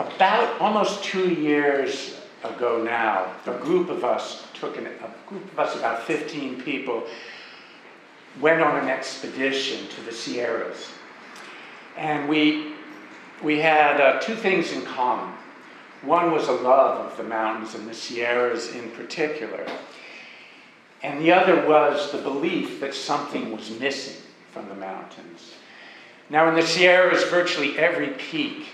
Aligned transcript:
about 0.00 0.58
almost 0.60 1.04
two 1.04 1.28
years 1.28 2.20
ago 2.42 2.82
now, 2.82 3.34
a 3.46 3.58
group 3.58 3.90
of 3.90 4.02
us 4.02 4.46
took 4.54 4.78
an, 4.78 4.86
a 4.86 5.28
group 5.28 5.44
of 5.52 5.58
us, 5.58 5.76
about 5.76 6.04
15 6.04 6.62
people, 6.62 7.04
went 8.40 8.62
on 8.62 8.82
an 8.82 8.88
expedition 8.88 9.86
to 9.88 10.00
the 10.02 10.12
Sierras. 10.12 10.88
And 11.98 12.28
we, 12.28 12.72
we 13.42 13.58
had 13.58 14.00
uh, 14.00 14.20
two 14.20 14.34
things 14.34 14.72
in 14.72 14.82
common. 14.82 15.34
One 16.02 16.32
was 16.32 16.48
a 16.48 16.52
love 16.52 17.10
of 17.10 17.16
the 17.18 17.24
mountains 17.24 17.74
and 17.74 17.86
the 17.86 17.94
Sierras 17.94 18.74
in 18.74 18.90
particular. 18.92 19.66
And 21.02 21.20
the 21.20 21.32
other 21.32 21.66
was 21.66 22.10
the 22.10 22.18
belief 22.18 22.80
that 22.80 22.94
something 22.94 23.52
was 23.52 23.78
missing 23.78 24.22
from 24.50 24.68
the 24.68 24.74
mountains. 24.74 25.54
Now, 26.30 26.48
in 26.48 26.54
the 26.54 26.62
Sierras, 26.62 27.24
virtually 27.24 27.78
every 27.78 28.08
peak 28.08 28.66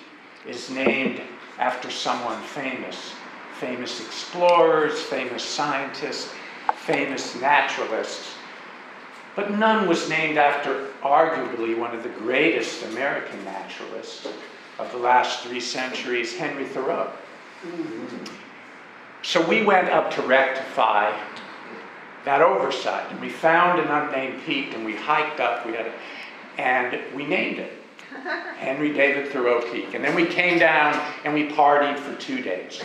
is 0.46 0.70
named 0.70 1.20
after 1.58 1.90
someone 1.90 2.40
famous 2.42 3.14
famous 3.58 4.04
explorers, 4.04 5.00
famous 5.00 5.42
scientists, 5.42 6.32
famous 6.74 7.40
naturalists. 7.40 8.34
But 9.34 9.50
none 9.50 9.88
was 9.88 10.08
named 10.08 10.38
after 10.38 10.88
arguably 11.02 11.76
one 11.76 11.94
of 11.94 12.02
the 12.02 12.10
greatest 12.10 12.84
American 12.84 13.42
naturalists 13.44 14.26
of 14.78 14.90
the 14.92 14.98
last 14.98 15.42
three 15.42 15.60
centuries, 15.60 16.36
Henry 16.36 16.66
Thoreau. 16.66 17.10
So 19.22 19.46
we 19.46 19.64
went 19.64 19.88
up 19.88 20.10
to 20.12 20.22
rectify 20.22 21.18
that 22.24 22.42
oversight, 22.42 23.10
and 23.10 23.20
we 23.20 23.30
found 23.30 23.80
an 23.80 23.88
unnamed 23.88 24.42
peak, 24.44 24.74
and 24.74 24.84
we 24.84 24.96
hiked 24.96 25.40
up. 25.40 25.64
We 25.66 25.72
had, 25.72 25.92
and 26.58 27.00
we 27.14 27.24
named 27.24 27.58
it 27.58 27.72
Henry 28.58 28.92
David 28.92 29.30
Thoreau 29.32 29.60
Peak. 29.70 29.94
And 29.94 30.04
then 30.04 30.14
we 30.14 30.26
came 30.26 30.58
down 30.58 30.94
and 31.24 31.32
we 31.34 31.48
partied 31.48 31.98
for 31.98 32.14
two 32.16 32.42
days. 32.42 32.80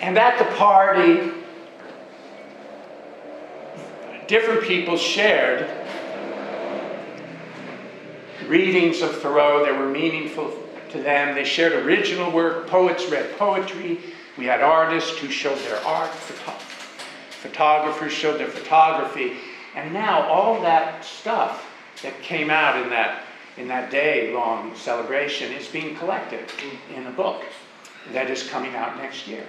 and 0.00 0.18
at 0.18 0.38
the 0.38 0.44
party, 0.56 1.32
different 4.26 4.62
people 4.62 4.96
shared 4.96 5.68
readings 8.46 9.02
of 9.02 9.20
Thoreau 9.20 9.64
that 9.64 9.78
were 9.78 9.88
meaningful 9.88 10.56
to 10.90 11.02
them. 11.02 11.34
They 11.34 11.44
shared 11.44 11.72
original 11.72 12.30
work, 12.30 12.66
poets 12.68 13.06
read 13.08 13.36
poetry. 13.38 13.98
We 14.36 14.44
had 14.46 14.60
artists 14.62 15.18
who 15.18 15.28
showed 15.30 15.58
their 15.60 15.78
art, 15.84 16.10
photo- 16.10 16.58
photographers 17.30 18.12
showed 18.12 18.38
their 18.38 18.48
photography. 18.48 19.34
And 19.74 19.92
now 19.92 20.28
all 20.28 20.60
that 20.62 21.04
stuff 21.04 21.64
that 22.02 22.20
came 22.22 22.50
out 22.50 22.80
in 22.82 22.90
that, 22.90 23.24
in 23.56 23.68
that 23.68 23.90
day 23.90 24.32
long 24.34 24.74
celebration 24.74 25.52
is 25.52 25.68
being 25.68 25.96
collected 25.96 26.48
mm. 26.48 26.96
in 26.96 27.06
a 27.06 27.10
book 27.10 27.44
that 28.12 28.30
is 28.30 28.48
coming 28.48 28.74
out 28.74 28.96
next 28.96 29.26
year, 29.26 29.46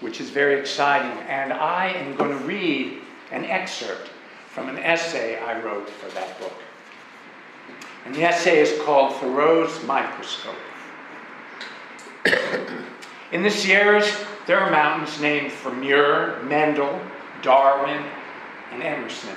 which 0.00 0.20
is 0.20 0.30
very 0.30 0.58
exciting. 0.58 1.16
And 1.28 1.52
I 1.52 1.88
am 1.88 2.16
going 2.16 2.30
to 2.30 2.44
read 2.44 2.98
an 3.30 3.44
excerpt 3.44 4.10
from 4.48 4.68
an 4.68 4.78
essay 4.78 5.38
I 5.38 5.60
wrote 5.60 5.88
for 5.88 6.08
that 6.10 6.38
book. 6.40 6.54
And 8.04 8.14
the 8.14 8.22
essay 8.22 8.58
is 8.58 8.80
called 8.82 9.14
Thoreau's 9.16 9.84
Microscope. 9.84 10.54
in 13.32 13.42
the 13.42 13.50
Sierras, 13.50 14.10
there 14.46 14.58
are 14.58 14.70
mountains 14.70 15.20
named 15.20 15.52
for 15.52 15.70
Muir, 15.70 16.42
Mendel, 16.44 16.98
Darwin, 17.42 18.02
and 18.72 18.82
Emerson. 18.82 19.36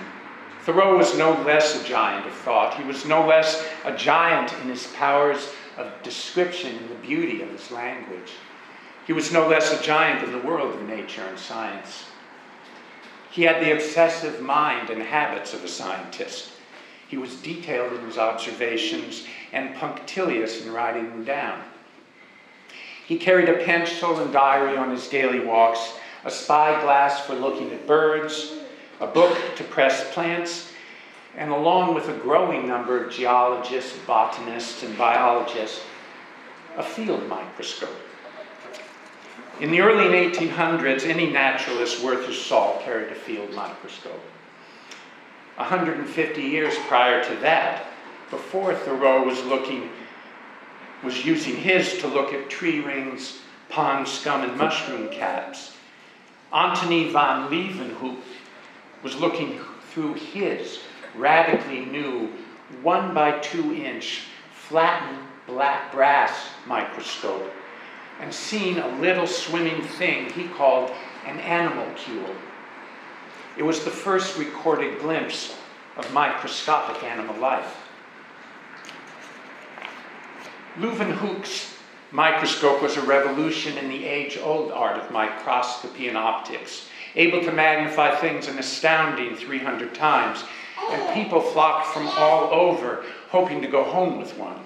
Thoreau 0.61 0.95
was 0.95 1.17
no 1.17 1.31
less 1.41 1.81
a 1.81 1.83
giant 1.83 2.27
of 2.27 2.33
thought. 2.33 2.75
He 2.75 2.83
was 2.83 3.05
no 3.05 3.25
less 3.25 3.65
a 3.83 3.95
giant 3.95 4.53
in 4.61 4.69
his 4.69 4.87
powers 4.87 5.49
of 5.75 5.91
description 6.03 6.77
and 6.77 6.89
the 6.89 6.95
beauty 6.95 7.41
of 7.41 7.49
his 7.49 7.71
language. 7.71 8.33
He 9.07 9.13
was 9.13 9.31
no 9.31 9.47
less 9.47 9.73
a 9.73 9.83
giant 9.83 10.23
in 10.23 10.31
the 10.31 10.47
world 10.47 10.75
of 10.75 10.87
nature 10.87 11.23
and 11.23 11.39
science. 11.39 12.05
He 13.31 13.43
had 13.43 13.63
the 13.63 13.73
obsessive 13.73 14.41
mind 14.41 14.91
and 14.91 15.01
habits 15.01 15.53
of 15.55 15.63
a 15.63 15.67
scientist. 15.67 16.51
He 17.07 17.17
was 17.17 17.35
detailed 17.37 17.93
in 17.93 18.05
his 18.05 18.19
observations 18.19 19.25
and 19.51 19.75
punctilious 19.75 20.63
in 20.63 20.71
writing 20.71 21.09
them 21.09 21.23
down. 21.23 21.61
He 23.07 23.17
carried 23.17 23.49
a 23.49 23.65
pencil 23.65 24.19
and 24.19 24.31
diary 24.31 24.77
on 24.77 24.91
his 24.91 25.07
daily 25.07 25.39
walks, 25.39 25.93
a 26.23 26.29
spyglass 26.29 27.19
for 27.25 27.33
looking 27.33 27.71
at 27.71 27.87
birds, 27.87 28.53
a 29.01 29.07
book 29.07 29.35
to 29.55 29.63
press 29.63 30.13
plants, 30.13 30.71
and 31.35 31.51
along 31.51 31.95
with 31.95 32.07
a 32.07 32.13
growing 32.13 32.67
number 32.67 33.03
of 33.03 33.11
geologists, 33.11 33.97
botanists, 34.05 34.83
and 34.83 34.95
biologists, 34.97 35.81
a 36.77 36.83
field 36.83 37.27
microscope. 37.27 37.89
In 39.59 39.71
the 39.71 39.81
early 39.81 40.29
1800s, 40.29 41.05
any 41.05 41.29
naturalist 41.29 42.03
worth 42.03 42.27
his 42.27 42.39
salt 42.39 42.81
carried 42.81 43.11
a 43.11 43.15
field 43.15 43.53
microscope. 43.53 44.21
150 45.55 46.41
years 46.41 46.75
prior 46.87 47.23
to 47.23 47.35
that, 47.37 47.87
before 48.29 48.73
Thoreau 48.73 49.25
was 49.25 49.43
looking, 49.45 49.89
was 51.03 51.25
using 51.25 51.55
his 51.55 51.99
to 51.99 52.07
look 52.07 52.33
at 52.33 52.49
tree 52.49 52.79
rings, 52.79 53.39
pond 53.69 54.07
scum, 54.07 54.43
and 54.43 54.57
mushroom 54.57 55.09
caps, 55.09 55.75
Antony 56.53 57.09
van 57.09 57.49
Leeuwenhoek 57.49 58.17
was 59.03 59.15
looking 59.15 59.59
through 59.91 60.13
his 60.13 60.79
radically 61.15 61.85
new 61.85 62.29
one 62.81 63.13
by 63.13 63.37
two 63.39 63.73
inch 63.73 64.23
flattened 64.53 65.19
black 65.47 65.91
brass 65.91 66.49
microscope 66.65 67.51
and 68.19 68.33
seeing 68.33 68.77
a 68.77 68.99
little 68.99 69.27
swimming 69.27 69.81
thing 69.81 70.29
he 70.31 70.47
called 70.47 70.91
an 71.25 71.39
animalcule. 71.39 72.35
It 73.57 73.63
was 73.63 73.83
the 73.83 73.91
first 73.91 74.37
recorded 74.37 74.99
glimpse 74.99 75.57
of 75.97 76.11
microscopic 76.13 77.03
animal 77.03 77.35
life. 77.37 77.77
Leeuwenhoek's 80.77 81.75
microscope 82.11 82.81
was 82.81 82.95
a 82.95 83.01
revolution 83.01 83.77
in 83.77 83.89
the 83.89 84.05
age 84.05 84.37
old 84.41 84.71
art 84.71 84.97
of 84.97 85.11
microscopy 85.11 86.07
and 86.07 86.17
optics 86.17 86.87
able 87.15 87.41
to 87.41 87.51
magnify 87.51 88.15
things 88.15 88.47
an 88.47 88.59
astounding 88.59 89.35
300 89.35 89.93
times. 89.93 90.43
And 90.89 91.01
oh. 91.01 91.13
people 91.13 91.41
flocked 91.41 91.87
from 91.87 92.07
all 92.09 92.51
over, 92.51 93.03
hoping 93.29 93.61
to 93.61 93.67
go 93.67 93.83
home 93.83 94.17
with 94.17 94.37
one. 94.37 94.59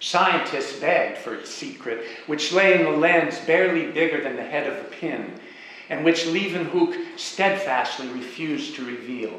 Scientists 0.00 0.78
begged 0.78 1.18
for 1.18 1.34
its 1.34 1.50
secret, 1.50 2.04
which 2.26 2.52
lay 2.52 2.74
in 2.74 2.84
the 2.84 2.90
lens 2.90 3.38
barely 3.40 3.90
bigger 3.90 4.22
than 4.22 4.36
the 4.36 4.42
head 4.42 4.66
of 4.66 4.78
a 4.78 4.88
pin, 4.90 5.32
and 5.88 6.04
which 6.04 6.26
Leeuwenhoek 6.26 7.18
steadfastly 7.18 8.08
refused 8.08 8.76
to 8.76 8.84
reveal. 8.84 9.32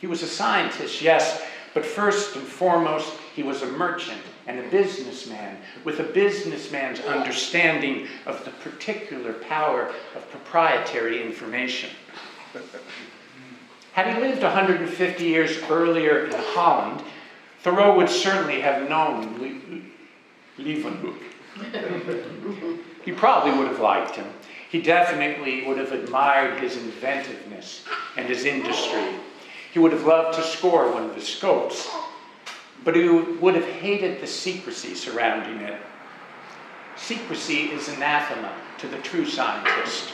He 0.00 0.06
was 0.06 0.22
a 0.22 0.26
scientist, 0.26 1.00
yes, 1.00 1.42
but 1.72 1.86
first 1.86 2.36
and 2.36 2.46
foremost, 2.46 3.12
he 3.34 3.42
was 3.42 3.62
a 3.62 3.66
merchant 3.66 4.20
and 4.46 4.60
a 4.60 4.68
businessman 4.68 5.58
with 5.84 6.00
a 6.00 6.04
businessman's 6.04 7.00
understanding 7.00 8.06
of 8.26 8.44
the 8.44 8.50
particular 8.50 9.32
power 9.34 9.92
of 10.14 10.30
proprietary 10.30 11.22
information. 11.22 11.90
Had 13.92 14.14
he 14.14 14.20
lived 14.20 14.42
150 14.42 15.24
years 15.24 15.58
earlier 15.70 16.26
in 16.26 16.32
Holland, 16.32 17.02
Thoreau 17.60 17.96
would 17.96 18.08
certainly 18.08 18.60
have 18.60 18.88
known 18.88 19.38
Leeuwenhoek. 20.58 21.22
he 23.04 23.12
probably 23.12 23.52
would 23.58 23.68
have 23.68 23.80
liked 23.80 24.16
him. 24.16 24.26
He 24.68 24.82
definitely 24.82 25.66
would 25.66 25.78
have 25.78 25.92
admired 25.92 26.60
his 26.60 26.76
inventiveness 26.76 27.84
and 28.16 28.28
his 28.28 28.44
industry 28.44 29.14
he 29.76 29.80
would 29.80 29.92
have 29.92 30.06
loved 30.06 30.38
to 30.38 30.42
score 30.42 30.90
one 30.90 31.04
of 31.04 31.14
the 31.14 31.20
scopes, 31.20 31.86
but 32.86 32.94
he 32.94 33.08
would 33.08 33.56
have 33.56 33.66
hated 33.66 34.20
the 34.20 34.26
secrecy 34.28 34.94
surrounding 34.94 35.60
it. 35.60 35.80
Secrecy 36.94 37.64
is 37.72 37.88
anathema 37.88 38.54
to 38.78 38.86
the 38.86 38.98
true 38.98 39.26
scientist. 39.26 40.12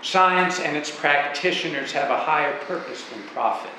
Science 0.00 0.60
and 0.60 0.78
its 0.78 0.90
practitioners 0.90 1.92
have 1.92 2.10
a 2.10 2.16
higher 2.16 2.56
purpose 2.60 3.04
than 3.10 3.22
profit. 3.34 3.70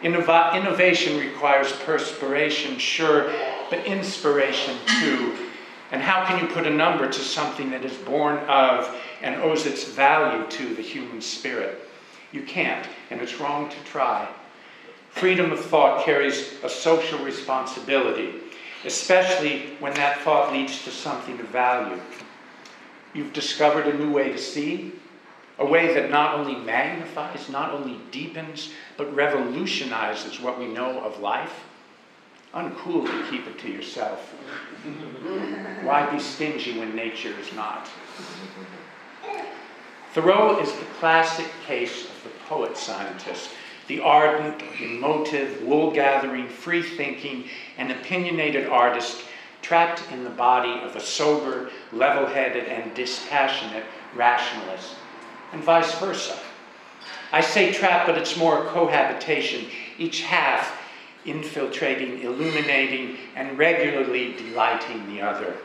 Innov- 0.00 0.54
innovation 0.54 1.18
requires 1.18 1.72
perspiration, 1.72 2.78
sure, 2.78 3.32
but 3.68 3.84
inspiration 3.84 4.76
too. 5.00 5.34
And 5.90 6.00
how 6.00 6.24
can 6.24 6.40
you 6.40 6.54
put 6.54 6.68
a 6.68 6.70
number 6.70 7.10
to 7.10 7.18
something 7.18 7.72
that 7.72 7.84
is 7.84 7.96
born 7.96 8.36
of 8.46 8.96
and 9.22 9.34
owes 9.42 9.66
its 9.66 9.82
value 9.82 10.48
to 10.50 10.74
the 10.76 10.82
human 10.82 11.20
spirit? 11.20 11.88
You 12.30 12.42
can't, 12.42 12.86
and 13.10 13.20
it's 13.20 13.40
wrong 13.40 13.70
to 13.70 13.76
try. 13.84 14.28
Freedom 15.16 15.50
of 15.50 15.64
thought 15.64 16.04
carries 16.04 16.52
a 16.62 16.68
social 16.68 17.18
responsibility, 17.20 18.34
especially 18.84 19.74
when 19.80 19.94
that 19.94 20.20
thought 20.20 20.52
leads 20.52 20.84
to 20.84 20.90
something 20.90 21.40
of 21.40 21.46
value. 21.46 21.98
You've 23.14 23.32
discovered 23.32 23.86
a 23.86 23.96
new 23.96 24.12
way 24.12 24.30
to 24.30 24.36
see, 24.36 24.92
a 25.58 25.64
way 25.64 25.94
that 25.94 26.10
not 26.10 26.34
only 26.34 26.54
magnifies, 26.56 27.48
not 27.48 27.72
only 27.72 27.98
deepens, 28.10 28.72
but 28.98 29.14
revolutionizes 29.14 30.38
what 30.38 30.58
we 30.58 30.66
know 30.66 31.00
of 31.00 31.18
life. 31.20 31.64
uncool 32.52 33.06
to 33.06 33.30
keep 33.30 33.46
it 33.46 33.58
to 33.58 33.70
yourself. 33.70 34.34
Why 35.82 36.10
be 36.10 36.18
stingy 36.18 36.78
when 36.78 36.94
nature 36.94 37.32
is 37.40 37.54
not? 37.54 37.88
Thoreau 40.12 40.60
is 40.60 40.70
the 40.72 40.84
classic 41.00 41.46
case 41.66 42.04
of 42.04 42.22
the 42.22 42.30
poet 42.48 42.76
scientist, 42.76 43.50
the 43.88 44.00
ardent, 44.00 44.62
emotive, 44.80 45.62
wool 45.62 45.90
gathering, 45.90 46.48
free 46.48 46.82
thinking, 46.82 47.44
and 47.78 47.92
opinionated 47.92 48.68
artist 48.68 49.22
trapped 49.62 50.02
in 50.12 50.24
the 50.24 50.30
body 50.30 50.80
of 50.82 50.96
a 50.96 51.00
sober, 51.00 51.70
level 51.92 52.26
headed, 52.26 52.64
and 52.64 52.94
dispassionate 52.94 53.84
rationalist, 54.14 54.94
and 55.52 55.62
vice 55.62 55.98
versa. 55.98 56.38
I 57.32 57.40
say 57.40 57.72
trap, 57.72 58.06
but 58.06 58.18
it's 58.18 58.36
more 58.36 58.64
cohabitation, 58.66 59.66
each 59.98 60.22
half 60.22 60.82
infiltrating, 61.24 62.22
illuminating, 62.22 63.18
and 63.34 63.58
regularly 63.58 64.34
delighting 64.34 65.06
the 65.08 65.20
other. 65.20 65.56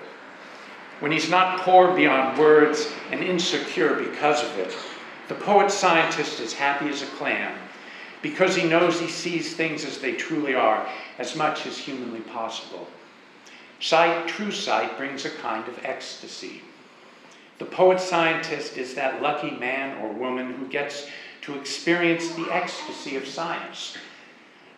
When 1.00 1.12
he's 1.12 1.30
not 1.30 1.62
poor 1.62 1.94
beyond 1.96 2.38
words 2.38 2.92
and 3.12 3.24
insecure 3.24 3.96
because 3.96 4.44
of 4.44 4.58
it, 4.58 4.76
the 5.28 5.36
poet 5.36 5.72
scientist 5.72 6.40
is 6.40 6.54
happy 6.54 6.90
as 6.90 7.02
a 7.04 7.08
clam 7.08 7.58
because 8.22 8.56
he 8.56 8.68
knows 8.68 9.00
he 9.00 9.08
sees 9.08 9.56
things 9.56 9.84
as 9.86 10.00
they 10.00 10.14
truly 10.14 10.54
are, 10.54 10.88
as 11.18 11.36
much 11.36 11.66
as 11.66 11.78
humanly 11.78 12.22
possible. 12.22 12.88
Sight, 13.80 14.28
true 14.28 14.52
sight, 14.52 14.98
brings 14.98 15.26
a 15.26 15.30
kind 15.30 15.68
of 15.68 15.84
ecstasy. 15.84 16.62
The 17.58 17.66
poet 17.66 18.00
scientist 18.00 18.78
is 18.78 18.94
that 18.96 19.22
lucky 19.22 19.52
man 19.52 19.98
or 20.02 20.14
woman 20.14 20.54
who 20.54 20.68
gets 20.68 21.08
to 21.42 21.58
experience 21.58 22.30
the 22.34 22.48
ecstasy 22.52 23.16
of 23.16 23.28
science, 23.28 23.98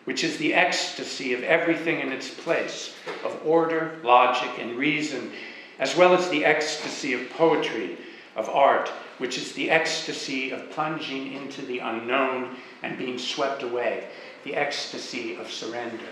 which 0.04 0.24
is 0.24 0.38
the 0.38 0.54
ecstasy 0.54 1.34
of 1.34 1.42
everything 1.42 2.00
in 2.00 2.12
its 2.12 2.30
place, 2.30 2.94
of 3.24 3.38
order, 3.44 3.98
logic, 4.02 4.50
and 4.58 4.76
reason, 4.76 5.32
as 5.78 5.96
well 5.96 6.14
as 6.14 6.28
the 6.30 6.44
ecstasy 6.44 7.12
of 7.12 7.30
poetry, 7.30 7.98
of 8.36 8.48
art, 8.48 8.90
which 9.18 9.38
is 9.38 9.52
the 9.52 9.70
ecstasy 9.70 10.50
of 10.50 10.70
plunging 10.70 11.32
into 11.32 11.62
the 11.62 11.78
unknown 11.78 12.56
and 12.82 12.98
being 12.98 13.18
swept 13.18 13.62
away, 13.62 14.08
the 14.44 14.54
ecstasy 14.54 15.36
of 15.36 15.50
surrender. 15.50 16.04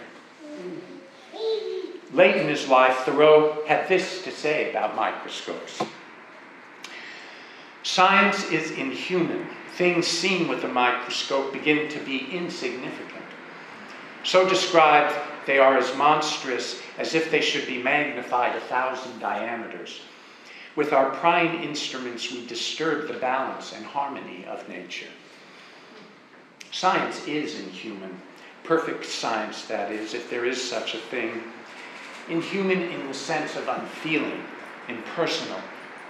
Late 2.12 2.36
in 2.36 2.48
his 2.48 2.68
life, 2.68 2.98
Thoreau 3.04 3.64
had 3.66 3.88
this 3.88 4.22
to 4.24 4.30
say 4.30 4.70
about 4.70 4.94
microscopes 4.94 5.82
Science 7.82 8.50
is 8.50 8.70
inhuman. 8.72 9.48
Things 9.74 10.06
seen 10.06 10.46
with 10.46 10.62
a 10.64 10.68
microscope 10.68 11.52
begin 11.52 11.88
to 11.88 11.98
be 12.00 12.28
insignificant. 12.30 13.24
So 14.22 14.48
described, 14.48 15.16
they 15.46 15.58
are 15.58 15.76
as 15.76 15.96
monstrous 15.96 16.80
as 16.98 17.14
if 17.14 17.30
they 17.30 17.40
should 17.40 17.66
be 17.66 17.82
magnified 17.82 18.54
a 18.54 18.60
thousand 18.60 19.18
diameters. 19.18 20.02
With 20.74 20.92
our 20.92 21.10
prying 21.10 21.62
instruments, 21.62 22.32
we 22.32 22.46
disturb 22.46 23.06
the 23.06 23.18
balance 23.18 23.74
and 23.74 23.84
harmony 23.84 24.46
of 24.46 24.66
nature. 24.68 25.10
Science 26.70 27.26
is 27.26 27.60
inhuman. 27.60 28.20
Perfect 28.64 29.04
science, 29.04 29.66
that 29.66 29.92
is, 29.92 30.14
if 30.14 30.30
there 30.30 30.46
is 30.46 30.62
such 30.62 30.94
a 30.94 30.98
thing. 30.98 31.42
Inhuman 32.30 32.80
in 32.80 33.06
the 33.06 33.12
sense 33.12 33.56
of 33.56 33.68
unfeeling, 33.68 34.42
impersonal, 34.88 35.60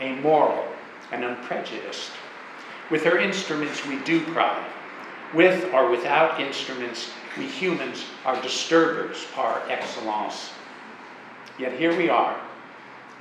amoral, 0.01 0.69
and 1.11 1.25
unprejudiced. 1.25 2.13
With 2.91 3.07
our 3.07 3.19
instruments, 3.19 3.85
we 3.87 3.99
do 4.01 4.25
pry. 4.27 4.65
With 5.35 5.73
or 5.73 5.91
without 5.91 6.41
instruments, 6.41 7.11
we 7.37 7.47
humans 7.47 8.05
are 8.25 8.41
disturbers 8.43 9.27
par 9.35 9.63
excellence. 9.69 10.51
Yet 11.59 11.73
here 11.73 11.97
we 11.97 12.09
are, 12.09 12.39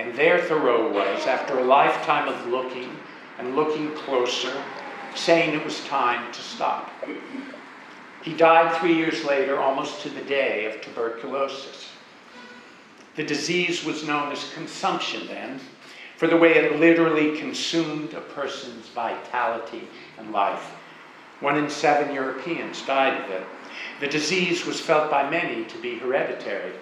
and 0.01 0.15
there 0.15 0.39
Thoreau 0.39 0.91
was, 0.91 1.27
after 1.27 1.59
a 1.59 1.63
lifetime 1.63 2.27
of 2.27 2.47
looking 2.47 2.89
and 3.37 3.55
looking 3.55 3.93
closer, 3.93 4.51
saying 5.13 5.53
it 5.53 5.63
was 5.63 5.85
time 5.85 6.33
to 6.33 6.41
stop. 6.41 6.91
He 8.23 8.33
died 8.33 8.75
three 8.79 8.95
years 8.95 9.23
later, 9.23 9.59
almost 9.59 10.01
to 10.01 10.09
the 10.09 10.21
day 10.21 10.65
of 10.65 10.81
tuberculosis. 10.81 11.89
The 13.15 13.23
disease 13.23 13.83
was 13.83 14.03
known 14.03 14.31
as 14.31 14.53
consumption 14.55 15.27
then, 15.27 15.59
for 16.17 16.27
the 16.27 16.37
way 16.37 16.55
it 16.55 16.79
literally 16.79 17.37
consumed 17.37 18.15
a 18.15 18.21
person's 18.21 18.87
vitality 18.87 19.87
and 20.17 20.31
life. 20.31 20.73
One 21.41 21.57
in 21.57 21.69
seven 21.69 22.13
Europeans 22.13 22.81
died 22.87 23.23
of 23.23 23.29
it. 23.29 23.43
The 23.99 24.07
disease 24.07 24.65
was 24.65 24.81
felt 24.81 25.11
by 25.11 25.29
many 25.29 25.65
to 25.65 25.77
be 25.77 25.99
hereditary. 25.99 26.73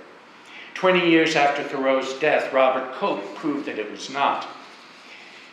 Twenty 0.80 1.10
years 1.10 1.36
after 1.36 1.62
Thoreau's 1.62 2.14
death, 2.20 2.54
Robert 2.54 2.94
Koch 2.94 3.36
proved 3.36 3.66
that 3.66 3.78
it 3.78 3.92
was 3.92 4.10
not. 4.10 4.48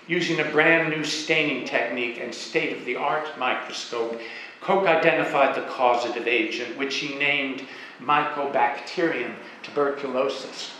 Using 0.06 0.38
a 0.38 0.44
brand 0.52 0.88
new 0.88 1.02
staining 1.02 1.66
technique 1.66 2.20
and 2.20 2.32
state 2.32 2.76
of 2.76 2.84
the 2.84 2.94
art 2.94 3.36
microscope, 3.36 4.20
Koch 4.60 4.86
identified 4.86 5.56
the 5.56 5.66
causative 5.68 6.28
agent, 6.28 6.78
which 6.78 6.94
he 6.98 7.16
named 7.16 7.64
Mycobacterium 8.00 9.34
tuberculosis. 9.64 10.74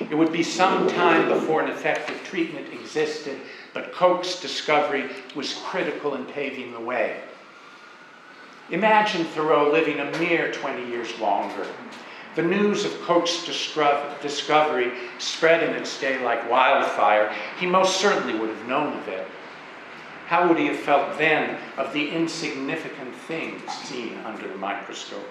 It 0.00 0.14
would 0.14 0.32
be 0.32 0.42
some 0.42 0.88
time 0.88 1.28
before 1.28 1.60
an 1.60 1.70
effective 1.70 2.24
treatment 2.24 2.72
existed, 2.72 3.38
but 3.74 3.92
Koch's 3.92 4.40
discovery 4.40 5.10
was 5.34 5.60
critical 5.66 6.14
in 6.14 6.24
paving 6.24 6.72
the 6.72 6.80
way. 6.80 7.20
Imagine 8.70 9.26
Thoreau 9.26 9.70
living 9.70 10.00
a 10.00 10.10
mere 10.18 10.50
20 10.52 10.86
years 10.86 11.18
longer. 11.18 11.66
The 12.34 12.42
news 12.42 12.84
of 12.84 13.00
Koch's 13.02 13.44
discovery 13.44 14.92
spread 15.18 15.62
in 15.62 15.74
its 15.74 15.98
day 16.00 16.22
like 16.22 16.50
wildfire. 16.50 17.34
He 17.58 17.66
most 17.66 17.96
certainly 18.00 18.38
would 18.38 18.50
have 18.50 18.68
known 18.68 18.96
of 18.96 19.08
it. 19.08 19.26
How 20.26 20.46
would 20.46 20.58
he 20.58 20.66
have 20.66 20.78
felt 20.78 21.16
then 21.16 21.58
of 21.76 21.92
the 21.92 22.10
insignificant 22.10 23.14
things 23.14 23.62
seen 23.72 24.18
under 24.24 24.46
the 24.46 24.56
microscope? 24.56 25.28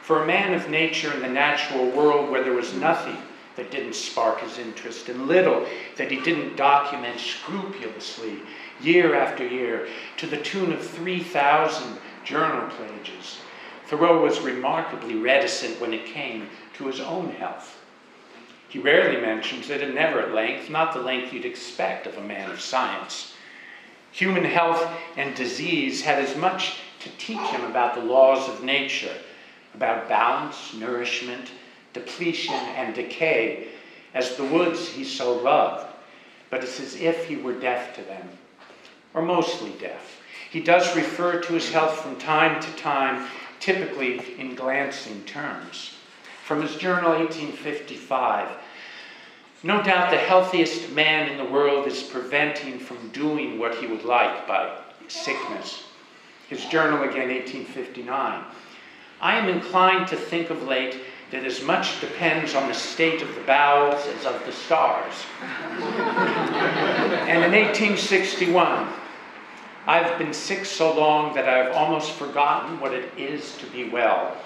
For 0.00 0.22
a 0.22 0.26
man 0.26 0.54
of 0.54 0.70
nature 0.70 1.12
in 1.12 1.20
the 1.20 1.28
natural 1.28 1.90
world 1.90 2.30
where 2.30 2.42
there 2.42 2.52
was 2.52 2.74
nothing 2.74 3.18
that 3.56 3.70
didn't 3.70 3.94
spark 3.94 4.40
his 4.40 4.58
interest 4.58 5.08
and 5.08 5.28
little 5.28 5.66
that 5.96 6.10
he 6.10 6.20
didn't 6.20 6.56
document 6.56 7.20
scrupulously 7.20 8.40
year 8.80 9.14
after 9.14 9.46
year 9.46 9.88
to 10.16 10.26
the 10.26 10.36
tune 10.38 10.72
of 10.72 10.84
3,000 10.84 11.98
journal 12.24 12.68
pages, 12.76 13.40
Thoreau 13.86 14.22
was 14.22 14.40
remarkably 14.40 15.14
reticent 15.16 15.80
when 15.80 15.92
it 15.92 16.06
came 16.06 16.48
to 16.74 16.86
his 16.86 17.00
own 17.00 17.30
health. 17.32 17.78
He 18.68 18.78
rarely 18.78 19.20
mentions 19.20 19.70
it, 19.70 19.82
and 19.82 19.94
never 19.94 20.20
at 20.20 20.34
length, 20.34 20.70
not 20.70 20.94
the 20.94 21.00
length 21.00 21.32
you'd 21.32 21.44
expect 21.44 22.06
of 22.06 22.16
a 22.16 22.22
man 22.22 22.50
of 22.50 22.60
science. 22.60 23.34
Human 24.10 24.44
health 24.44 24.84
and 25.16 25.34
disease 25.34 26.02
had 26.02 26.18
as 26.18 26.36
much 26.36 26.78
to 27.00 27.10
teach 27.10 27.40
him 27.40 27.64
about 27.64 27.94
the 27.94 28.00
laws 28.00 28.48
of 28.48 28.64
nature, 28.64 29.14
about 29.74 30.08
balance, 30.08 30.72
nourishment, 30.74 31.50
depletion, 31.92 32.54
and 32.54 32.94
decay, 32.94 33.68
as 34.14 34.36
the 34.36 34.44
woods 34.44 34.88
he 34.88 35.04
so 35.04 35.34
loved. 35.34 35.92
But 36.50 36.64
it's 36.64 36.80
as 36.80 37.00
if 37.00 37.26
he 37.26 37.36
were 37.36 37.52
deaf 37.52 37.94
to 37.96 38.02
them, 38.02 38.28
or 39.12 39.22
mostly 39.22 39.72
deaf. 39.72 40.20
He 40.50 40.60
does 40.60 40.96
refer 40.96 41.40
to 41.40 41.52
his 41.52 41.70
health 41.70 42.00
from 42.00 42.16
time 42.16 42.62
to 42.62 42.70
time 42.76 43.26
typically 43.64 44.38
in 44.38 44.54
glancing 44.54 45.24
terms. 45.24 45.94
From 46.44 46.60
his 46.60 46.76
journal, 46.76 47.12
1855, 47.12 48.50
no 49.62 49.82
doubt 49.82 50.10
the 50.10 50.18
healthiest 50.18 50.90
man 50.92 51.32
in 51.32 51.38
the 51.38 51.50
world 51.50 51.86
is 51.86 52.02
preventing 52.02 52.78
from 52.78 53.08
doing 53.08 53.58
what 53.58 53.74
he 53.76 53.86
would 53.86 54.04
like 54.04 54.46
by 54.46 54.78
sickness. 55.08 55.84
His 56.50 56.62
journal, 56.66 57.08
again, 57.08 57.30
1859. 57.30 58.44
I 59.22 59.38
am 59.38 59.48
inclined 59.48 60.08
to 60.08 60.16
think 60.16 60.50
of 60.50 60.64
late 60.64 61.00
that 61.30 61.44
as 61.44 61.62
much 61.62 62.02
depends 62.02 62.54
on 62.54 62.68
the 62.68 62.74
state 62.74 63.22
of 63.22 63.34
the 63.34 63.40
bowels 63.40 64.06
as 64.18 64.26
of 64.26 64.44
the 64.44 64.52
stars. 64.52 65.14
and 67.30 67.42
in 67.42 67.52
1861, 67.52 68.88
I've 69.86 70.18
been 70.18 70.32
sick 70.32 70.64
so 70.64 70.94
long 70.98 71.34
that 71.34 71.48
I've 71.48 71.74
almost 71.74 72.12
forgotten 72.12 72.80
what 72.80 72.94
it 72.94 73.10
is 73.18 73.56
to 73.58 73.66
be 73.66 73.88
well. 73.88 74.36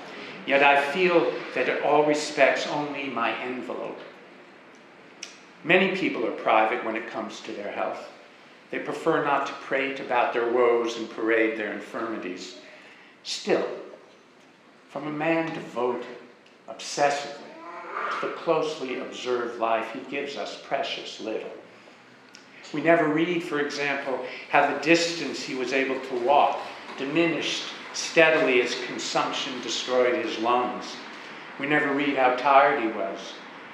Yet 0.46 0.62
I 0.62 0.80
feel 0.92 1.32
that 1.54 1.68
in 1.68 1.82
all 1.84 2.04
respects 2.04 2.66
only 2.66 3.04
my 3.04 3.38
envelope. 3.40 3.98
Many 5.62 5.96
people 5.96 6.26
are 6.26 6.32
private 6.32 6.84
when 6.84 6.96
it 6.96 7.10
comes 7.10 7.40
to 7.40 7.52
their 7.52 7.70
health. 7.70 8.08
They 8.70 8.80
prefer 8.80 9.24
not 9.24 9.46
to 9.46 9.52
prate 9.54 10.00
about 10.00 10.32
their 10.32 10.50
woes 10.50 10.96
and 10.96 11.08
parade 11.10 11.58
their 11.58 11.72
infirmities. 11.72 12.56
Still, 13.22 13.66
from 14.88 15.06
a 15.06 15.12
man 15.12 15.52
devoted 15.54 16.06
obsessively 16.68 17.44
to 18.20 18.26
the 18.26 18.32
closely 18.32 19.00
observed 19.00 19.58
life, 19.58 19.92
he 19.92 20.00
gives 20.10 20.36
us 20.36 20.60
precious 20.64 21.20
little. 21.20 21.50
We 22.72 22.82
never 22.82 23.08
read, 23.08 23.42
for 23.42 23.60
example, 23.60 24.24
how 24.50 24.72
the 24.72 24.80
distance 24.80 25.42
he 25.42 25.54
was 25.54 25.72
able 25.72 25.98
to 26.00 26.24
walk 26.24 26.60
diminished 26.98 27.64
steadily 27.92 28.60
as 28.60 28.84
consumption 28.86 29.60
destroyed 29.62 30.24
his 30.24 30.38
lungs. 30.38 30.96
We 31.58 31.66
never 31.66 31.92
read 31.92 32.16
how 32.16 32.36
tired 32.36 32.82
he 32.82 32.88
was. 32.88 33.18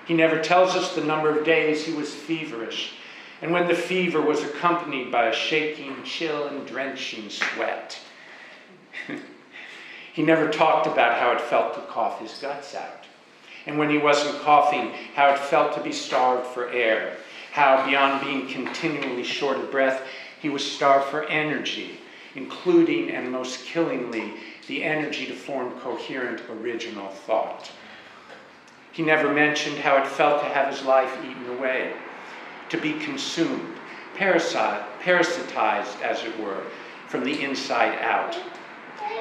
He 0.06 0.14
never 0.14 0.40
tells 0.40 0.76
us 0.76 0.94
the 0.94 1.04
number 1.04 1.36
of 1.36 1.44
days 1.44 1.84
he 1.84 1.92
was 1.92 2.14
feverish, 2.14 2.94
and 3.42 3.52
when 3.52 3.66
the 3.66 3.74
fever 3.74 4.20
was 4.20 4.42
accompanied 4.42 5.10
by 5.10 5.26
a 5.26 5.34
shaking, 5.34 6.02
chill, 6.04 6.46
and 6.46 6.66
drenching 6.66 7.30
sweat. 7.30 7.98
he 10.12 10.22
never 10.22 10.50
talked 10.50 10.86
about 10.86 11.18
how 11.18 11.32
it 11.32 11.40
felt 11.40 11.74
to 11.74 11.80
cough 11.92 12.20
his 12.20 12.38
guts 12.40 12.74
out. 12.74 13.06
And 13.66 13.78
when 13.78 13.90
he 13.90 13.98
wasn't 13.98 14.40
coughing, 14.42 14.92
how 15.14 15.30
it 15.30 15.38
felt 15.38 15.74
to 15.74 15.82
be 15.82 15.92
starved 15.92 16.46
for 16.46 16.68
air. 16.68 17.16
How, 17.54 17.86
beyond 17.86 18.20
being 18.20 18.48
continually 18.48 19.22
short 19.22 19.58
of 19.58 19.70
breath, 19.70 20.02
he 20.40 20.48
was 20.48 20.68
starved 20.68 21.06
for 21.06 21.22
energy, 21.26 22.00
including 22.34 23.10
and 23.12 23.30
most 23.30 23.64
killingly 23.64 24.34
the 24.66 24.82
energy 24.82 25.24
to 25.26 25.34
form 25.34 25.70
coherent 25.78 26.42
original 26.50 27.06
thought. 27.06 27.70
He 28.90 29.04
never 29.04 29.32
mentioned 29.32 29.78
how 29.78 29.98
it 29.98 30.06
felt 30.08 30.42
to 30.42 30.48
have 30.48 30.74
his 30.74 30.82
life 30.84 31.16
eaten 31.24 31.48
away, 31.56 31.92
to 32.70 32.76
be 32.76 32.94
consumed, 32.94 33.76
parasitized, 34.16 36.02
as 36.02 36.24
it 36.24 36.36
were, 36.40 36.64
from 37.06 37.22
the 37.22 37.40
inside 37.40 37.96
out. 38.00 38.34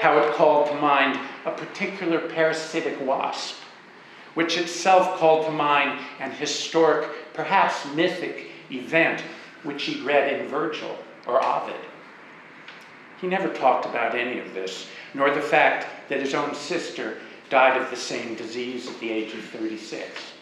How 0.01 0.17
it 0.17 0.33
called 0.33 0.69
to 0.69 0.75
mind 0.77 1.19
a 1.45 1.51
particular 1.51 2.19
parasitic 2.19 2.99
wasp, 2.99 3.57
which 4.33 4.57
itself 4.57 5.19
called 5.19 5.45
to 5.45 5.51
mind 5.51 5.99
an 6.19 6.31
historic, 6.31 7.07
perhaps 7.33 7.85
mythic 7.93 8.47
event 8.71 9.21
which 9.63 9.83
he'd 9.83 10.03
read 10.03 10.33
in 10.33 10.47
Virgil 10.47 10.97
or 11.27 11.43
Ovid. 11.43 11.79
He 13.21 13.27
never 13.27 13.49
talked 13.49 13.85
about 13.85 14.15
any 14.15 14.39
of 14.39 14.53
this, 14.53 14.87
nor 15.13 15.31
the 15.31 15.41
fact 15.41 16.09
that 16.09 16.19
his 16.19 16.33
own 16.33 16.53
sister 16.53 17.19
died 17.49 17.81
of 17.81 17.89
the 17.89 17.95
same 17.95 18.35
disease 18.35 18.87
at 18.87 18.99
the 18.99 19.09
age 19.09 19.33
of 19.33 19.43
36. 19.45 20.33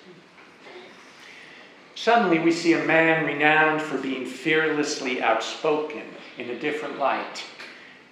Suddenly, 1.94 2.40
we 2.40 2.52
see 2.52 2.74
a 2.74 2.86
man 2.86 3.26
renowned 3.26 3.82
for 3.82 3.98
being 3.98 4.26
fearlessly 4.26 5.22
outspoken 5.22 6.02
in 6.40 6.50
a 6.50 6.60
different 6.60 6.98
light, 6.98 7.44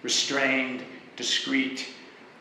restrained, 0.03 0.83
discreet, 1.15 1.87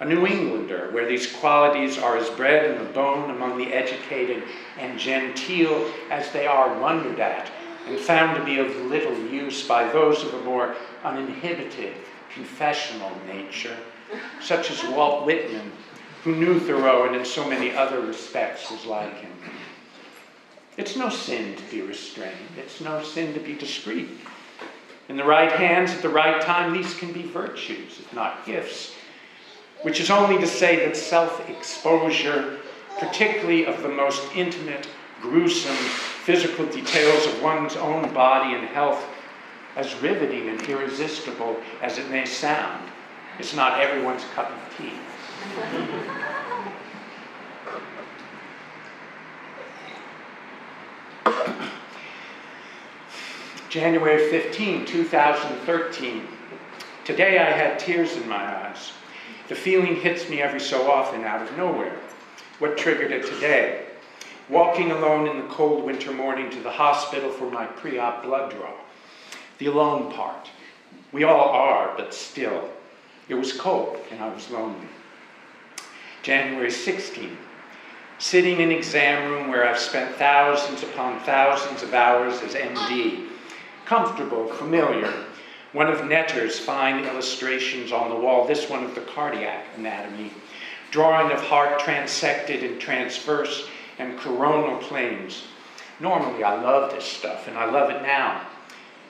a 0.01 0.05
New 0.05 0.27
Englander, 0.27 0.91
where 0.93 1.09
these 1.09 1.33
qualities 1.33 1.99
are 1.99 2.17
as 2.17 2.31
bred 2.31 2.71
in 2.71 2.79
the 2.79 2.91
bone 2.93 3.31
among 3.31 3.59
the 3.59 3.73
educated 3.73 4.45
and 4.79 4.99
genteel 4.99 5.91
as 6.11 6.31
they 6.31 6.47
are 6.47 6.79
wondered 6.81 7.19
at 7.19 7.51
and 7.87 7.99
found 7.99 8.37
to 8.37 8.45
be 8.45 8.59
of 8.59 8.75
little 8.87 9.17
use 9.29 9.67
by 9.67 9.89
those 9.89 10.23
of 10.23 10.35
a 10.35 10.43
more 10.43 10.77
uninhibited, 11.05 11.95
confessional 12.33 13.11
nature, 13.27 13.77
such 14.41 14.71
as 14.71 14.85
Walt 14.85 15.27
Whitman, 15.27 15.73
who 16.23 16.37
knew 16.37 16.61
Thoreau 16.61 17.07
and 17.07 17.17
in 17.17 17.25
so 17.25 17.49
many 17.49 17.73
other 17.73 18.01
respects 18.01 18.71
was 18.71 18.85
like 18.85 19.15
him. 19.17 19.33
It's 20.77 20.97
no 20.97 21.09
sin 21.09 21.57
to 21.57 21.63
be 21.65 21.83
restrained, 21.83 22.57
it's 22.57 22.81
no 22.81 23.03
sin 23.03 23.35
to 23.35 23.41
be 23.41 23.55
discreet. 23.55 24.11
In 25.09 25.17
the 25.17 25.25
right 25.25 25.51
hands 25.51 25.91
at 25.91 26.03
the 26.03 26.09
right 26.09 26.41
time, 26.43 26.73
these 26.73 26.95
can 26.95 27.13
be 27.13 27.23
virtues, 27.23 27.99
if 27.99 28.13
not 28.13 28.45
gifts, 28.45 28.95
which 29.83 30.01
is 30.01 30.11
only 30.11 30.39
to 30.39 30.47
say 30.47 30.85
that 30.85 30.97
self 30.97 31.49
exposure, 31.49 32.59
particularly 32.99 33.67
of 33.67 33.83
the 33.83 33.89
most 33.89 34.23
intimate, 34.35 34.89
gruesome, 35.21 35.75
physical 35.75 36.67
details 36.67 37.27
of 37.27 37.43
one's 37.43 37.77
own 37.77 38.13
body 38.13 38.55
and 38.55 38.67
health, 38.69 39.05
as 39.77 39.95
riveting 40.03 40.49
and 40.49 40.61
irresistible 40.63 41.57
as 41.83 41.99
it 41.99 42.11
may 42.11 42.25
sound, 42.25 42.91
is 43.39 43.55
not 43.55 43.81
everyone's 43.81 44.25
cup 44.35 44.51
of 44.51 44.77
tea. 44.77 44.93
January 53.69 54.31
15, 54.31 54.87
2013. 54.87 56.27
Today 57.05 57.39
I 57.39 57.51
had 57.51 57.79
tears 57.79 58.17
in 58.17 58.29
my 58.29 58.67
eyes. 58.67 58.93
The 59.49 59.55
feeling 59.55 59.97
hits 59.97 60.29
me 60.29 60.43
every 60.43 60.61
so 60.61 60.91
often 60.91 61.25
out 61.25 61.43
of 61.43 61.57
nowhere. 61.57 61.97
What 62.59 62.77
triggered 62.77 63.13
it 63.13 63.27
today? 63.27 63.85
walking 64.49 64.91
alone 64.91 65.29
in 65.29 65.37
the 65.37 65.55
cold 65.55 65.85
winter 65.85 66.13
morning 66.13 66.51
to 66.51 66.61
the 66.61 66.71
hospital 66.71 67.31
for 67.31 67.51
my 67.51 67.67
pre 67.67 67.99
op 67.99 68.23
blood 68.23 68.51
draw. 68.51 68.73
The 69.59 69.67
alone 69.67 70.13
part. 70.13 70.51
We 71.13 71.25
all 71.25 71.51
are, 71.51 71.95
but 71.97 72.15
still. 72.15 72.69
It 73.29 73.35
was 73.35 73.53
cold 73.53 73.99
and 74.11 74.23
I 74.23 74.33
was 74.33 74.51
lonely. 74.51 74.87
January 76.23 76.71
16. 76.71 77.37
Sitting 78.19 78.61
in 78.61 78.73
exam 78.73 79.31
room 79.31 79.49
where 79.49 79.69
I've 79.69 79.79
spent 79.79 80.17
thousands 80.17 80.83
upon 80.83 81.21
thousands 81.21 81.83
of 81.83 81.95
hours 81.95 82.41
as 82.43 82.55
MD. 82.55 83.29
Comfortable, 83.85 84.49
familiar. 84.55 85.13
One 85.73 85.89
of 85.89 85.99
Netter's 85.99 86.59
fine 86.59 87.05
illustrations 87.05 87.93
on 87.93 88.09
the 88.09 88.17
wall, 88.17 88.47
this 88.47 88.71
one 88.71 88.85
of 88.85 88.95
the 88.95 89.03
cardiac 89.03 89.67
anatomy. 89.77 90.33
Drawing 90.91 91.31
of 91.31 91.43
heart 91.43 91.79
transected 91.81 92.65
and 92.65 92.81
transverse 92.81 93.69
and 93.99 94.19
coronal 94.19 94.79
planes. 94.79 95.45
Normally, 96.01 96.43
I 96.43 96.63
love 96.63 96.93
this 96.93 97.05
stuff, 97.05 97.49
and 97.49 97.59
I 97.59 97.71
love 97.71 97.91
it 97.91 98.01
now. 98.01 98.47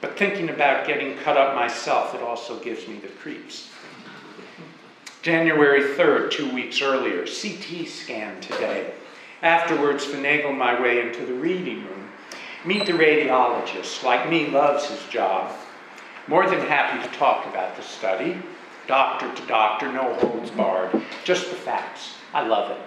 But 0.01 0.19
thinking 0.19 0.49
about 0.49 0.87
getting 0.87 1.17
cut 1.19 1.37
up 1.37 1.55
myself, 1.55 2.15
it 2.15 2.23
also 2.23 2.59
gives 2.59 2.89
me 2.89 2.97
the 2.97 3.09
creeps. 3.09 3.71
January 5.23 5.95
3rd, 5.95 6.31
two 6.33 6.53
weeks 6.53 6.83
earlier, 6.83 7.25
CT 7.27 7.87
scan 7.87 8.41
today. 8.41 8.93
Afterwards, 9.43 10.05
finagle 10.05 10.57
my 10.57 10.81
way 10.81 11.07
into 11.07 11.25
the 11.25 11.35
reading 11.35 11.85
room. 11.85 12.09
Meet 12.65 12.87
the 12.87 12.93
radiologist, 12.93 14.03
like 14.03 14.29
me, 14.29 14.49
loves 14.49 14.87
his 14.87 15.05
job. 15.09 15.55
More 16.29 16.47
than 16.47 16.61
happy 16.61 17.09
to 17.09 17.15
talk 17.17 17.47
about 17.47 17.75
the 17.75 17.83
study. 17.83 18.39
Doctor 18.87 19.35
to 19.35 19.47
doctor, 19.47 19.91
no 19.91 20.13
holds 20.17 20.51
barred. 20.51 20.91
Just 21.25 21.49
the 21.49 21.57
facts. 21.57 22.15
I 22.35 22.47
love 22.47 22.71
it. 22.71 22.81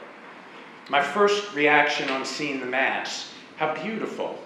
My 0.90 1.02
first 1.02 1.54
reaction 1.56 2.10
on 2.10 2.24
seeing 2.24 2.60
the 2.60 2.68
Mass, 2.68 3.32
how 3.58 3.74
beautiful. 3.82 4.38